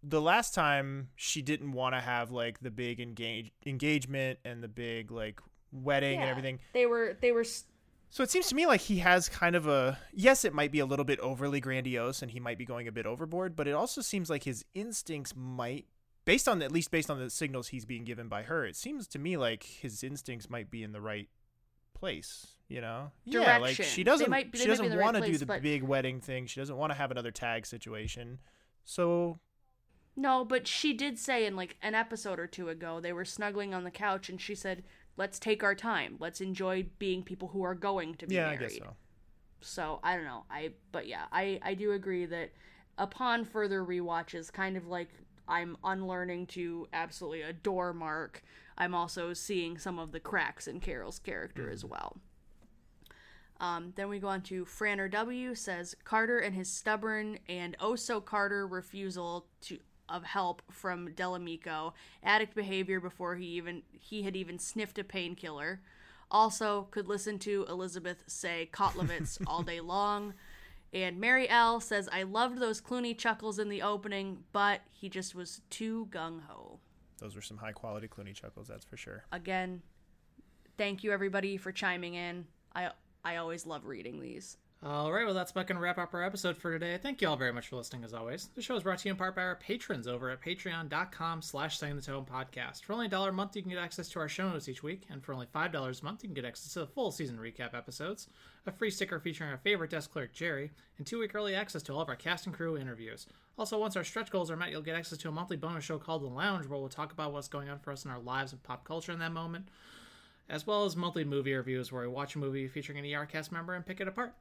[0.03, 4.67] the last time she didn't want to have like the big engage engagement and the
[4.67, 5.39] big like
[5.72, 6.59] wedding and everything.
[6.73, 7.65] They were they were s-
[8.09, 10.80] So it seems to me like he has kind of a yes, it might be
[10.80, 13.72] a little bit overly grandiose and he might be going a bit overboard, but it
[13.73, 15.85] also seems like his instincts might
[16.23, 19.07] based on at least based on the signals he's being given by her, it seems
[19.07, 21.30] to me like his instincts might be in the right
[21.93, 23.11] place, you know?
[23.30, 23.41] Direction.
[23.49, 25.38] Yeah, like she doesn't be- she they might be doesn't the right want to do
[25.38, 26.45] the but- big wedding thing.
[26.47, 28.39] She doesn't want to have another tag situation.
[28.84, 29.39] So
[30.15, 33.73] No, but she did say in like an episode or two ago, they were snuggling
[33.73, 34.83] on the couch and she said,
[35.17, 36.17] Let's take our time.
[36.19, 38.95] Let's enjoy being people who are going to be yeah, I guess so.
[39.61, 40.43] So I don't know.
[40.49, 42.51] I but yeah, I I do agree that
[42.97, 45.09] upon further rewatches, kind of like
[45.47, 48.43] I'm unlearning to absolutely adore Mark.
[48.77, 52.17] I'm also seeing some of the cracks in Carol's character as well.
[53.61, 57.95] Um, then we go on to Franner W says Carter and his stubborn and oh
[57.95, 59.79] so Carter refusal to
[60.10, 65.03] of help from Del Amico, addict behavior before he even he had even sniffed a
[65.03, 65.82] painkiller.
[66.32, 70.34] Also, could listen to Elizabeth say Kotlevitz all day long.
[70.94, 75.36] And Mary L says, I loved those Clooney chuckles in the opening, but he just
[75.36, 76.80] was too gung ho.
[77.19, 79.26] Those were some high quality Clooney chuckles, that's for sure.
[79.32, 79.82] Again,
[80.77, 82.45] thank you everybody for chiming in.
[82.73, 82.91] I
[83.23, 84.57] I always love reading these.
[84.88, 86.99] All right, well, that's about going to wrap up our episode for today.
[87.02, 88.49] Thank you all very much for listening, as always.
[88.53, 91.80] The show is brought to you in part by our patrons over at patreon.com slash
[91.80, 92.84] the tone podcast.
[92.84, 94.84] For only a dollar a month, you can get access to our show notes each
[94.84, 97.40] week, and for only $5 a month, you can get access to the full season
[97.40, 98.28] recap episodes,
[98.68, 102.02] a free sticker featuring our favorite desk clerk, Jerry, and two-week early access to all
[102.02, 103.26] of our cast and crew interviews.
[103.57, 105.98] Also, once our stretch goals are met, you'll get access to a monthly bonus show
[105.98, 108.52] called The Lounge, where we'll talk about what's going on for us in our lives
[108.52, 109.68] and pop culture in that moment,
[110.48, 113.52] as well as monthly movie reviews, where we watch a movie featuring an ER cast
[113.52, 114.36] member and pick it apart.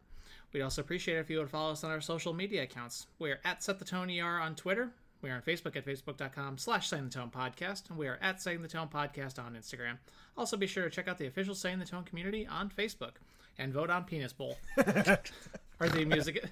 [0.55, 3.09] We'd also appreciate it if you would follow us on our social media accounts.
[3.19, 4.93] We're at Set the Tone ER on Twitter.
[5.21, 7.91] We are on Facebook at facebook.com slash Setting the Tone Podcast.
[7.91, 9.99] And we are at Setting the Tone Podcast on Instagram.
[10.37, 13.15] Also be sure to check out the official Setting the Tone community on Facebook
[13.59, 14.57] and vote on Penis Bowl.
[14.77, 16.49] our the music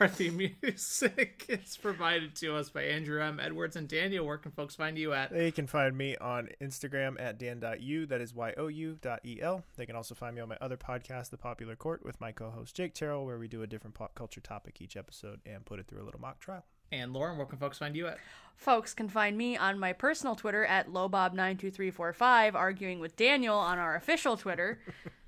[0.00, 3.40] our theme music is provided to us by Andrew M.
[3.40, 4.26] Edwards and Daniel.
[4.26, 5.32] Where can folks find you at?
[5.32, 9.64] They can find me on Instagram at dan.u, that is Y-O-U dot E-L.
[9.76, 12.76] They can also find me on my other podcast, The Popular Court, with my co-host
[12.76, 15.86] Jake Terrell, where we do a different pop culture topic each episode and put it
[15.86, 16.64] through a little mock trial.
[16.92, 18.18] And Lauren, where can folks find you at?
[18.54, 23.96] Folks can find me on my personal Twitter at lowbob92345, arguing with Daniel on our
[23.96, 24.78] official Twitter.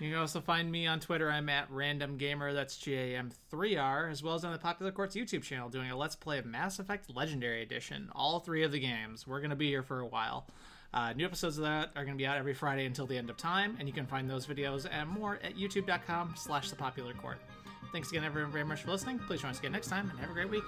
[0.00, 1.30] You can also find me on Twitter.
[1.30, 2.54] I'm at Random Gamer.
[2.54, 5.90] That's G A M 3R, as well as on the Popular Courts YouTube channel, doing
[5.90, 8.08] a Let's Play of Mass Effect Legendary Edition.
[8.12, 9.26] All three of the games.
[9.26, 10.46] We're going to be here for a while.
[10.94, 13.28] Uh, new episodes of that are going to be out every Friday until the end
[13.28, 17.12] of time, and you can find those videos and more at youtube.com slash the popular
[17.12, 17.38] court.
[17.92, 19.18] Thanks again, everyone, very much for listening.
[19.20, 20.64] Please join us again next time, and have a great week.